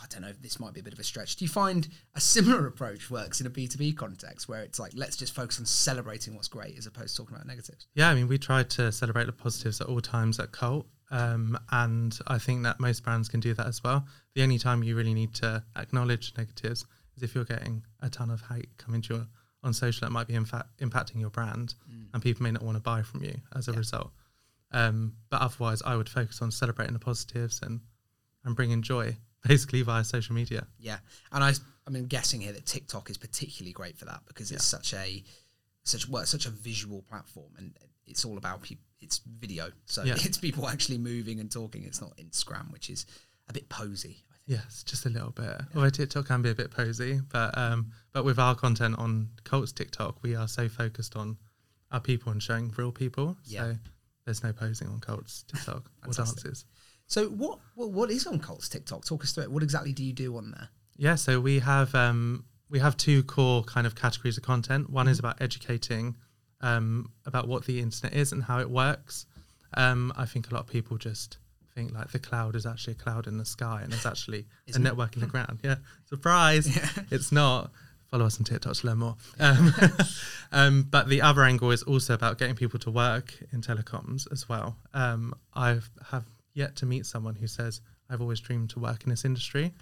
I 0.00 0.06
don't 0.08 0.22
know, 0.22 0.32
this 0.40 0.58
might 0.58 0.72
be 0.72 0.80
a 0.80 0.82
bit 0.82 0.92
of 0.92 0.98
a 0.98 1.04
stretch. 1.04 1.36
Do 1.36 1.44
you 1.44 1.48
find 1.48 1.88
a 2.14 2.20
similar 2.20 2.66
approach 2.68 3.10
works 3.10 3.40
in 3.40 3.46
a 3.46 3.50
B2B 3.50 3.96
context 3.96 4.48
where 4.48 4.62
it's 4.62 4.78
like, 4.78 4.92
let's 4.94 5.16
just 5.16 5.34
focus 5.34 5.58
on 5.58 5.66
celebrating 5.66 6.34
what's 6.34 6.48
great 6.48 6.76
as 6.78 6.86
opposed 6.86 7.16
to 7.16 7.22
talking 7.22 7.36
about 7.36 7.46
negatives? 7.46 7.86
Yeah, 7.94 8.08
I 8.08 8.14
mean, 8.14 8.28
we 8.28 8.38
try 8.38 8.62
to 8.62 8.90
celebrate 8.90 9.26
the 9.26 9.32
positives 9.32 9.80
at 9.80 9.88
all 9.88 10.00
times 10.00 10.38
at 10.40 10.52
Colt. 10.52 10.86
Um, 11.12 11.58
and 11.70 12.18
I 12.26 12.38
think 12.38 12.62
that 12.62 12.80
most 12.80 13.04
brands 13.04 13.28
can 13.28 13.38
do 13.38 13.52
that 13.54 13.66
as 13.66 13.84
well. 13.84 14.06
The 14.34 14.42
only 14.42 14.58
time 14.58 14.82
you 14.82 14.96
really 14.96 15.12
need 15.12 15.34
to 15.34 15.62
acknowledge 15.76 16.32
negatives 16.38 16.86
is 17.16 17.22
if 17.22 17.34
you're 17.34 17.44
getting 17.44 17.84
a 18.00 18.08
ton 18.08 18.30
of 18.30 18.42
hate 18.50 18.70
coming 18.78 19.02
to 19.02 19.14
you 19.14 19.26
on 19.62 19.74
social 19.74 20.06
that 20.06 20.10
might 20.10 20.26
be 20.26 20.32
impacting 20.34 21.20
your 21.20 21.30
brand 21.30 21.74
mm. 21.88 22.06
and 22.12 22.22
people 22.22 22.42
may 22.42 22.50
not 22.50 22.62
want 22.62 22.76
to 22.76 22.82
buy 22.82 23.02
from 23.02 23.22
you 23.22 23.34
as 23.54 23.68
a 23.68 23.72
yeah. 23.72 23.78
result. 23.78 24.10
Um, 24.72 25.12
but 25.28 25.42
otherwise, 25.42 25.82
I 25.84 25.96
would 25.96 26.08
focus 26.08 26.40
on 26.40 26.50
celebrating 26.50 26.94
the 26.94 26.98
positives 26.98 27.60
and, 27.62 27.80
and 28.44 28.56
bringing 28.56 28.80
joy 28.80 29.14
basically 29.46 29.82
via 29.82 30.04
social 30.04 30.34
media. 30.34 30.66
Yeah, 30.78 30.96
and 31.30 31.44
I 31.44 31.52
I'm 31.86 32.06
guessing 32.06 32.40
here 32.40 32.52
that 32.52 32.64
TikTok 32.64 33.10
is 33.10 33.18
particularly 33.18 33.72
great 33.72 33.98
for 33.98 34.06
that 34.06 34.20
because 34.26 34.50
it's 34.50 34.72
yeah. 34.72 34.78
such 34.78 34.94
a 34.94 35.22
such 35.84 36.08
well 36.08 36.24
such 36.24 36.46
a 36.46 36.50
visual 36.50 37.02
platform 37.02 37.52
and 37.58 37.76
it's 38.06 38.24
all 38.24 38.38
about 38.38 38.62
people. 38.62 38.86
It's 39.02 39.18
video, 39.18 39.70
so 39.86 40.04
yeah. 40.04 40.14
it's 40.16 40.38
people 40.38 40.68
actually 40.68 40.98
moving 40.98 41.40
and 41.40 41.50
talking. 41.50 41.84
It's 41.84 42.00
not 42.00 42.16
Instagram, 42.16 42.72
which 42.72 42.88
is 42.88 43.04
a 43.48 43.52
bit 43.52 43.68
posy. 43.68 44.24
Yes, 44.46 44.82
just 44.82 45.06
a 45.06 45.08
little 45.08 45.30
bit. 45.30 45.44
Yeah. 45.44 45.60
Although 45.74 45.90
TikTok 45.90 46.26
can 46.26 46.42
be 46.42 46.50
a 46.50 46.54
bit 46.54 46.70
posy, 46.70 47.20
but 47.30 47.56
um, 47.56 47.92
but 48.12 48.24
with 48.24 48.38
our 48.38 48.54
content 48.54 48.98
on 48.98 49.28
Colt's 49.44 49.72
TikTok, 49.72 50.22
we 50.22 50.34
are 50.34 50.48
so 50.48 50.68
focused 50.68 51.16
on 51.16 51.36
our 51.90 52.00
people 52.00 52.32
and 52.32 52.42
showing 52.42 52.72
real 52.76 52.92
people. 52.92 53.36
Yeah. 53.44 53.60
So 53.60 53.76
there's 54.24 54.42
no 54.42 54.52
posing 54.52 54.88
on 54.88 55.00
Colt's 55.00 55.44
TikTok 55.44 55.90
or 56.06 56.12
dances. 56.12 56.64
So 57.06 57.26
what, 57.28 57.58
what 57.74 57.90
what 57.90 58.10
is 58.10 58.26
on 58.26 58.40
Colt's 58.40 58.68
TikTok? 58.68 59.04
Talk 59.04 59.22
us 59.22 59.32
through 59.32 59.44
it. 59.44 59.52
What 59.52 59.62
exactly 59.62 59.92
do 59.92 60.04
you 60.04 60.12
do 60.12 60.36
on 60.36 60.50
there? 60.52 60.68
Yeah, 60.96 61.16
so 61.16 61.40
we 61.40 61.58
have 61.60 61.94
um, 61.94 62.44
we 62.68 62.78
have 62.78 62.96
two 62.96 63.22
core 63.22 63.62
kind 63.64 63.86
of 63.86 63.94
categories 63.94 64.38
of 64.38 64.44
content. 64.44 64.90
One 64.90 65.06
mm-hmm. 65.06 65.12
is 65.12 65.18
about 65.18 65.40
educating 65.40 66.16
um, 66.62 67.10
about 67.26 67.48
what 67.48 67.66
the 67.66 67.80
internet 67.80 68.16
is 68.16 68.32
and 68.32 68.42
how 68.42 68.60
it 68.60 68.70
works. 68.70 69.26
Um, 69.74 70.12
I 70.16 70.26
think 70.26 70.50
a 70.50 70.54
lot 70.54 70.60
of 70.60 70.68
people 70.68 70.96
just 70.96 71.38
think 71.74 71.92
like 71.94 72.10
the 72.10 72.18
cloud 72.18 72.54
is 72.54 72.66
actually 72.66 72.92
a 72.92 72.96
cloud 72.96 73.26
in 73.26 73.38
the 73.38 73.44
sky 73.44 73.80
and 73.82 73.92
it's 73.92 74.06
actually 74.06 74.46
a 74.74 74.78
network 74.78 75.14
in 75.14 75.20
the 75.20 75.26
ground. 75.26 75.60
Yeah, 75.62 75.76
surprise! 76.08 76.74
Yeah. 76.76 77.04
It's 77.10 77.32
not. 77.32 77.70
Follow 78.10 78.26
us 78.26 78.38
on 78.38 78.44
TikTok 78.44 78.74
to 78.74 78.86
learn 78.86 78.98
more. 78.98 79.16
Um, 79.40 79.74
um, 80.52 80.82
but 80.90 81.08
the 81.08 81.22
other 81.22 81.44
angle 81.44 81.70
is 81.70 81.82
also 81.82 82.12
about 82.12 82.36
getting 82.36 82.54
people 82.54 82.78
to 82.80 82.90
work 82.90 83.32
in 83.52 83.62
telecoms 83.62 84.30
as 84.30 84.46
well. 84.50 84.76
Um, 84.92 85.32
I 85.54 85.78
have 86.10 86.26
yet 86.52 86.76
to 86.76 86.86
meet 86.86 87.06
someone 87.06 87.36
who 87.36 87.46
says, 87.46 87.80
I've 88.10 88.20
always 88.20 88.40
dreamed 88.40 88.68
to 88.70 88.80
work 88.80 89.04
in 89.04 89.08
this 89.08 89.24
industry. 89.24 89.72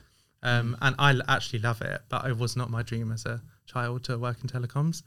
Um, 0.45 0.77
mm. 0.81 0.87
And 0.87 0.95
I 0.99 1.21
actually 1.29 1.59
love 1.59 1.83
it, 1.83 2.03
but 2.09 2.25
it 2.25 2.38
was 2.38 2.57
not 2.57 2.71
my 2.71 2.83
dream 2.83 3.11
as 3.11 3.27
a 3.27 3.43
child 3.66 4.05
to 4.05 4.16
work 4.16 4.38
in 4.43 4.49
telecoms. 4.49 5.03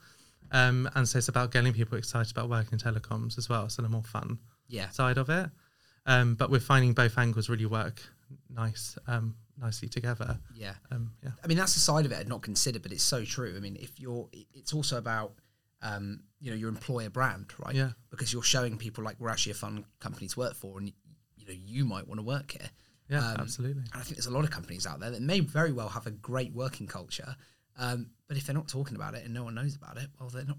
Um, 0.50 0.88
and 0.94 1.08
so 1.08 1.18
it's 1.18 1.28
about 1.28 1.50
getting 1.50 1.72
people 1.72 1.98
excited 1.98 2.30
about 2.30 2.48
working 2.48 2.74
in 2.74 2.78
telecoms 2.78 3.38
as 3.38 3.48
well. 3.48 3.68
So 3.68 3.82
the 3.82 3.88
more 3.88 4.02
fun 4.02 4.38
yeah. 4.68 4.88
side 4.90 5.18
of 5.18 5.28
it. 5.30 5.50
Um, 6.06 6.34
but 6.34 6.50
we're 6.50 6.60
finding 6.60 6.92
both 6.92 7.16
angles 7.18 7.48
really 7.48 7.66
work 7.66 8.00
nice, 8.54 8.98
um, 9.06 9.34
nicely 9.60 9.88
together. 9.88 10.38
Yeah. 10.54 10.74
Um, 10.90 11.12
yeah. 11.22 11.30
I 11.42 11.46
mean, 11.46 11.56
that's 11.56 11.74
the 11.74 11.80
side 11.80 12.04
of 12.04 12.12
it 12.12 12.18
I'd 12.18 12.28
not 12.28 12.42
considered, 12.42 12.82
but 12.82 12.92
it's 12.92 13.02
so 13.02 13.24
true. 13.24 13.54
I 13.56 13.60
mean, 13.60 13.76
if 13.80 13.98
you're, 13.98 14.28
it's 14.32 14.74
also 14.74 14.98
about, 14.98 15.32
um, 15.82 16.20
you 16.40 16.50
know, 16.50 16.56
your 16.56 16.68
employer 16.68 17.10
brand, 17.10 17.52
right? 17.58 17.74
Yeah. 17.74 17.90
Because 18.10 18.32
you're 18.32 18.42
showing 18.42 18.76
people 18.76 19.02
like 19.02 19.16
we're 19.18 19.30
actually 19.30 19.52
a 19.52 19.56
fun 19.56 19.84
company 20.00 20.28
to 20.28 20.38
work 20.38 20.54
for, 20.54 20.78
and 20.78 20.92
you 21.36 21.46
know 21.46 21.54
you 21.54 21.84
might 21.84 22.06
want 22.06 22.18
to 22.18 22.24
work 22.24 22.52
here. 22.52 22.70
Yeah, 23.08 23.26
um, 23.26 23.36
absolutely. 23.40 23.82
And 23.92 24.00
I 24.00 24.00
think 24.00 24.16
there's 24.16 24.26
a 24.26 24.32
lot 24.32 24.44
of 24.44 24.50
companies 24.50 24.86
out 24.86 25.00
there 25.00 25.10
that 25.10 25.22
may 25.22 25.40
very 25.40 25.72
well 25.72 25.88
have 25.88 26.06
a 26.06 26.10
great 26.10 26.54
working 26.54 26.86
culture, 26.86 27.36
um, 27.78 28.10
but 28.28 28.36
if 28.36 28.46
they're 28.46 28.54
not 28.54 28.68
talking 28.68 28.96
about 28.96 29.14
it 29.14 29.24
and 29.24 29.34
no 29.34 29.44
one 29.44 29.54
knows 29.54 29.76
about 29.76 29.96
it, 29.96 30.08
well, 30.18 30.28
they're 30.28 30.44
not. 30.44 30.58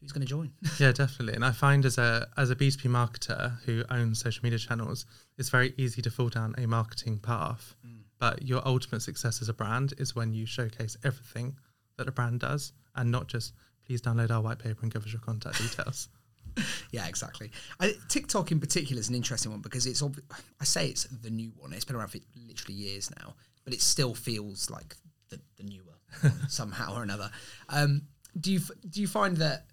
Who's 0.00 0.12
going 0.12 0.26
to 0.26 0.28
join? 0.28 0.52
yeah, 0.78 0.92
definitely. 0.92 1.34
And 1.34 1.44
I 1.44 1.52
find 1.52 1.84
as 1.84 1.98
a 1.98 2.28
as 2.36 2.50
a 2.50 2.56
B 2.56 2.70
two 2.70 2.88
B 2.88 2.94
marketer 2.94 3.60
who 3.62 3.82
owns 3.90 4.20
social 4.20 4.44
media 4.44 4.58
channels, 4.58 5.06
it's 5.38 5.48
very 5.48 5.74
easy 5.76 6.02
to 6.02 6.10
fall 6.10 6.28
down 6.28 6.54
a 6.58 6.66
marketing 6.66 7.18
path. 7.18 7.74
Mm. 7.86 8.00
But 8.18 8.42
your 8.42 8.66
ultimate 8.66 9.00
success 9.00 9.42
as 9.42 9.48
a 9.48 9.54
brand 9.54 9.94
is 9.98 10.14
when 10.14 10.32
you 10.32 10.46
showcase 10.46 10.96
everything 11.04 11.56
that 11.96 12.08
a 12.08 12.12
brand 12.12 12.40
does, 12.40 12.72
and 12.94 13.10
not 13.10 13.26
just 13.26 13.54
please 13.86 14.02
download 14.02 14.30
our 14.30 14.40
white 14.40 14.58
paper 14.58 14.80
and 14.82 14.92
give 14.92 15.04
us 15.04 15.12
your 15.12 15.20
contact 15.20 15.58
details. 15.58 16.08
yeah, 16.90 17.06
exactly. 17.06 17.50
I, 17.80 17.94
TikTok 18.08 18.52
in 18.52 18.60
particular 18.60 19.00
is 19.00 19.08
an 19.08 19.14
interesting 19.14 19.50
one 19.50 19.60
because 19.60 19.86
it's. 19.86 20.02
Ob- 20.02 20.20
I 20.60 20.64
say 20.64 20.88
it's 20.88 21.04
the 21.04 21.30
new 21.30 21.52
one. 21.56 21.72
It's 21.72 21.84
been 21.84 21.96
around 21.96 22.08
for 22.08 22.18
literally 22.48 22.74
years 22.74 23.10
now, 23.18 23.34
but 23.64 23.72
it 23.72 23.80
still 23.80 24.14
feels 24.14 24.70
like 24.70 24.96
the, 25.28 25.40
the 25.56 25.64
newer 25.64 25.95
somehow 26.48 26.96
or 26.96 27.02
another. 27.02 27.30
Um, 27.68 28.02
do 28.38 28.52
you 28.52 28.60
do 28.88 29.00
you 29.00 29.06
find 29.06 29.36
that 29.38 29.66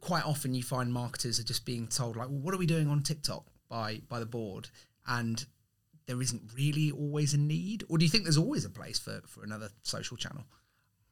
quite 0.00 0.24
often 0.24 0.54
you 0.54 0.62
find 0.62 0.92
marketers 0.92 1.38
are 1.38 1.44
just 1.44 1.64
being 1.64 1.86
told 1.86 2.16
like, 2.16 2.28
well, 2.28 2.38
what 2.38 2.54
are 2.54 2.58
we 2.58 2.66
doing 2.66 2.88
on 2.88 3.02
TikTok 3.02 3.46
by 3.68 4.00
by 4.08 4.18
the 4.18 4.26
board, 4.26 4.68
and 5.06 5.44
there 6.06 6.20
isn't 6.20 6.42
really 6.56 6.90
always 6.90 7.34
a 7.34 7.38
need, 7.38 7.84
or 7.88 7.98
do 7.98 8.04
you 8.04 8.10
think 8.10 8.24
there's 8.24 8.38
always 8.38 8.64
a 8.64 8.70
place 8.70 8.98
for 8.98 9.20
for 9.26 9.42
another 9.44 9.70
social 9.82 10.16
channel? 10.16 10.44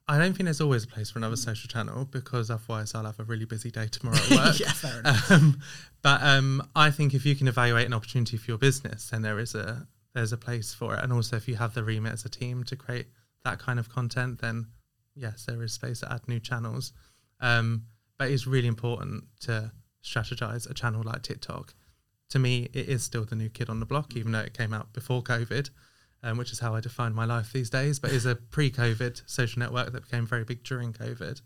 I 0.08 0.18
don't 0.18 0.34
think 0.34 0.46
there's 0.46 0.60
always 0.60 0.82
a 0.82 0.88
place 0.88 1.10
for 1.10 1.20
another 1.20 1.36
social 1.36 1.68
channel 1.68 2.04
because 2.04 2.50
otherwise 2.50 2.96
I'll 2.96 3.04
have 3.04 3.20
a 3.20 3.24
really 3.24 3.44
busy 3.44 3.70
day 3.70 3.86
tomorrow 3.86 4.16
at 4.30 4.30
work. 4.30 4.58
yeah, 4.58 4.72
fair 4.72 4.98
enough. 4.98 5.30
Um, 5.30 5.60
but 6.02 6.20
um, 6.22 6.68
I 6.74 6.90
think 6.90 7.14
if 7.14 7.24
you 7.24 7.36
can 7.36 7.46
evaluate 7.46 7.86
an 7.86 7.94
opportunity 7.94 8.36
for 8.36 8.50
your 8.50 8.58
business, 8.58 9.10
then 9.10 9.22
there 9.22 9.38
is 9.38 9.54
a 9.54 9.86
there's 10.12 10.32
a 10.32 10.36
place 10.36 10.74
for 10.74 10.96
it. 10.96 11.04
And 11.04 11.12
also, 11.12 11.36
if 11.36 11.46
you 11.46 11.54
have 11.56 11.74
the 11.74 11.84
remit 11.84 12.12
as 12.12 12.24
a 12.24 12.28
team 12.28 12.64
to 12.64 12.74
create 12.74 13.06
that 13.44 13.58
kind 13.58 13.78
of 13.78 13.88
content, 13.88 14.40
then 14.40 14.66
yes, 15.14 15.44
there 15.46 15.62
is 15.62 15.72
space 15.72 16.00
to 16.00 16.12
add 16.12 16.26
new 16.28 16.40
channels. 16.40 16.92
Um, 17.40 17.84
but 18.18 18.30
it's 18.30 18.46
really 18.46 18.68
important 18.68 19.24
to 19.40 19.72
strategize 20.04 20.68
a 20.68 20.74
channel 20.74 21.02
like 21.04 21.22
TikTok. 21.22 21.74
To 22.30 22.38
me, 22.38 22.68
it 22.72 22.88
is 22.88 23.02
still 23.02 23.24
the 23.24 23.34
new 23.34 23.48
kid 23.48 23.68
on 23.68 23.80
the 23.80 23.86
block, 23.86 24.14
even 24.14 24.32
though 24.32 24.40
it 24.40 24.56
came 24.56 24.72
out 24.72 24.92
before 24.92 25.22
COVID 25.22 25.70
um, 26.22 26.36
which 26.36 26.52
is 26.52 26.58
how 26.58 26.74
I 26.74 26.80
define 26.80 27.14
my 27.14 27.24
life 27.24 27.52
these 27.52 27.70
days, 27.70 27.98
but 27.98 28.10
is 28.10 28.26
a 28.26 28.34
pre-COVID 28.34 29.22
social 29.26 29.60
network 29.60 29.92
that 29.92 30.02
became 30.02 30.26
very 30.26 30.44
big 30.44 30.62
during 30.64 30.92
COVID. 30.92 31.40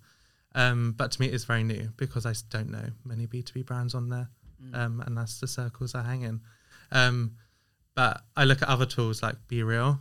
Um, 0.54 0.94
but 0.96 1.12
to 1.12 1.20
me, 1.20 1.28
it's 1.28 1.44
very 1.44 1.64
new 1.64 1.90
because 1.96 2.26
I 2.26 2.34
don't 2.50 2.70
know 2.70 2.90
many 3.04 3.26
B2B 3.26 3.66
brands 3.66 3.94
on 3.94 4.08
there, 4.08 4.28
mm. 4.62 4.74
um, 4.76 5.00
and 5.06 5.16
that's 5.16 5.40
the 5.40 5.48
circles 5.48 5.94
I 5.94 6.02
hang 6.02 6.22
in. 6.22 6.40
Um, 6.92 7.36
but 7.94 8.22
I 8.36 8.44
look 8.44 8.62
at 8.62 8.68
other 8.68 8.86
tools 8.86 9.22
like 9.22 9.36
BeReal. 9.48 9.98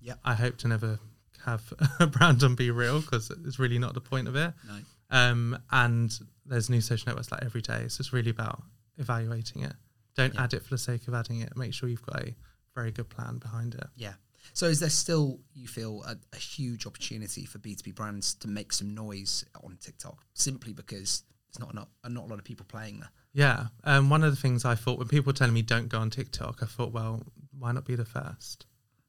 Yeah, 0.00 0.14
I 0.24 0.34
hope 0.34 0.56
to 0.58 0.68
never 0.68 0.98
have 1.44 1.72
a 2.00 2.06
brand 2.06 2.42
on 2.42 2.56
BeReal 2.56 3.02
because 3.02 3.30
it's 3.44 3.58
really 3.58 3.78
not 3.78 3.94
the 3.94 4.00
point 4.00 4.28
of 4.28 4.36
it. 4.36 4.52
No. 4.66 4.78
Um, 5.10 5.58
and 5.70 6.10
there's 6.46 6.70
new 6.70 6.80
social 6.80 7.10
networks 7.10 7.30
like 7.30 7.44
every 7.44 7.60
day, 7.60 7.86
so 7.88 8.00
it's 8.00 8.12
really 8.12 8.30
about 8.30 8.62
evaluating 8.98 9.62
it. 9.62 9.74
Don't 10.16 10.34
yeah. 10.34 10.44
add 10.44 10.54
it 10.54 10.62
for 10.62 10.70
the 10.70 10.78
sake 10.78 11.08
of 11.08 11.14
adding 11.14 11.40
it. 11.40 11.56
Make 11.56 11.74
sure 11.74 11.88
you've 11.88 12.04
got 12.04 12.22
a 12.22 12.34
very 12.74 12.90
good 12.90 13.08
plan 13.08 13.38
behind 13.38 13.74
it. 13.74 13.86
Yeah. 13.96 14.14
So 14.54 14.66
is 14.66 14.80
there 14.80 14.90
still, 14.90 15.40
you 15.54 15.68
feel, 15.68 16.02
a, 16.06 16.16
a, 16.32 16.36
huge 16.36 16.86
opportunity 16.86 17.44
for 17.44 17.58
B2B 17.58 17.94
brands 17.94 18.34
to 18.34 18.48
make 18.48 18.72
some 18.72 18.92
noise 18.94 19.44
on 19.62 19.78
TikTok 19.80 20.24
simply 20.34 20.72
because 20.72 21.22
there's 21.48 21.60
not 21.60 21.72
enough, 21.72 21.88
not 22.08 22.24
a 22.24 22.26
lot 22.26 22.38
of 22.38 22.44
people 22.44 22.66
playing 22.68 23.00
there? 23.00 23.10
Yeah. 23.32 23.66
Um, 23.84 24.10
one 24.10 24.24
of 24.24 24.30
the 24.30 24.40
things 24.40 24.64
I 24.64 24.74
thought 24.74 24.98
when 24.98 25.08
people 25.08 25.30
were 25.30 25.36
telling 25.36 25.54
me 25.54 25.62
don't 25.62 25.88
go 25.88 25.98
on 25.98 26.10
TikTok, 26.10 26.58
I 26.62 26.66
thought, 26.66 26.92
well, 26.92 27.22
why 27.56 27.72
not 27.72 27.84
be 27.84 27.94
the 27.94 28.04
first? 28.04 28.66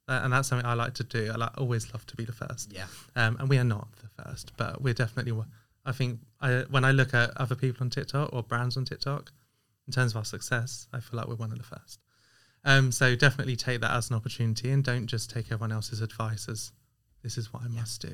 Uh, 0.07 0.19
and 0.23 0.33
that's 0.33 0.49
something 0.49 0.65
I 0.65 0.73
like 0.73 0.93
to 0.95 1.03
do. 1.03 1.31
I 1.31 1.35
like, 1.35 1.57
always 1.57 1.91
love 1.93 2.05
to 2.07 2.15
be 2.15 2.25
the 2.25 2.33
first. 2.33 2.73
Yeah. 2.73 2.87
Um, 3.15 3.37
and 3.39 3.47
we 3.47 3.57
are 3.57 3.63
not 3.63 3.87
the 4.01 4.23
first, 4.23 4.51
but 4.57 4.81
we're 4.81 4.93
definitely, 4.93 5.33
I 5.85 5.91
think 5.93 6.19
I, 6.41 6.65
when 6.69 6.83
I 6.83 6.91
look 6.91 7.13
at 7.13 7.31
other 7.37 7.55
people 7.55 7.83
on 7.83 7.89
TikTok 7.89 8.33
or 8.33 8.43
brands 8.43 8.75
on 8.75 8.85
TikTok, 8.85 9.31
in 9.87 9.93
terms 9.93 10.13
of 10.13 10.17
our 10.17 10.25
success, 10.25 10.87
I 10.93 10.99
feel 10.99 11.17
like 11.17 11.27
we're 11.27 11.35
one 11.35 11.51
of 11.51 11.57
the 11.57 11.63
first. 11.63 11.99
Um, 12.65 12.91
so 12.91 13.15
definitely 13.15 13.55
take 13.55 13.81
that 13.81 13.91
as 13.91 14.09
an 14.09 14.15
opportunity 14.15 14.71
and 14.71 14.83
don't 14.83 15.07
just 15.07 15.29
take 15.29 15.45
everyone 15.45 15.71
else's 15.71 16.01
advice 16.01 16.47
as 16.47 16.71
this 17.21 17.37
is 17.37 17.51
what 17.53 17.63
I 17.63 17.67
must 17.67 18.01
do. 18.01 18.13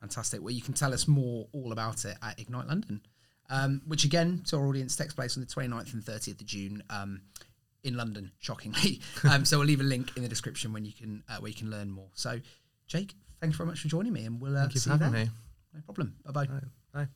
Fantastic. 0.00 0.42
Well, 0.42 0.52
you 0.52 0.62
can 0.62 0.74
tell 0.74 0.92
us 0.92 1.06
more 1.08 1.48
all 1.52 1.72
about 1.72 2.04
it 2.04 2.16
at 2.22 2.38
Ignite 2.38 2.66
London, 2.66 3.00
um, 3.50 3.82
which 3.86 4.04
again, 4.04 4.42
to 4.46 4.56
our 4.56 4.66
audience, 4.66 4.96
takes 4.96 5.14
place 5.14 5.36
on 5.36 5.42
the 5.42 5.46
29th 5.46 5.92
and 5.94 6.02
30th 6.02 6.40
of 6.40 6.46
June 6.46 6.82
um, 6.90 7.22
in 7.84 7.96
London, 7.96 8.32
shockingly. 8.40 9.00
um, 9.30 9.44
so 9.44 9.58
we'll 9.58 9.66
leave 9.66 9.80
a 9.80 9.84
link 9.84 10.10
in 10.16 10.22
the 10.22 10.28
description 10.28 10.72
when 10.72 10.84
you 10.84 10.92
can 10.92 11.22
uh, 11.28 11.36
where 11.36 11.50
you 11.50 11.54
can 11.56 11.70
learn 11.70 11.90
more. 11.90 12.08
So, 12.14 12.40
Jake, 12.86 13.14
thank 13.40 13.52
you 13.52 13.56
very 13.56 13.68
much 13.68 13.80
for 13.80 13.88
joining 13.88 14.12
me, 14.12 14.24
and 14.24 14.40
we'll 14.40 14.56
uh, 14.56 14.62
Thank 14.62 14.74
you 14.74 14.80
see 14.80 14.90
for 14.90 14.96
you 14.96 15.02
having 15.02 15.12
there. 15.14 15.24
me. 15.26 15.30
No 15.74 15.80
problem. 15.82 16.14
Bye 16.24 16.46
bye. 16.92 17.06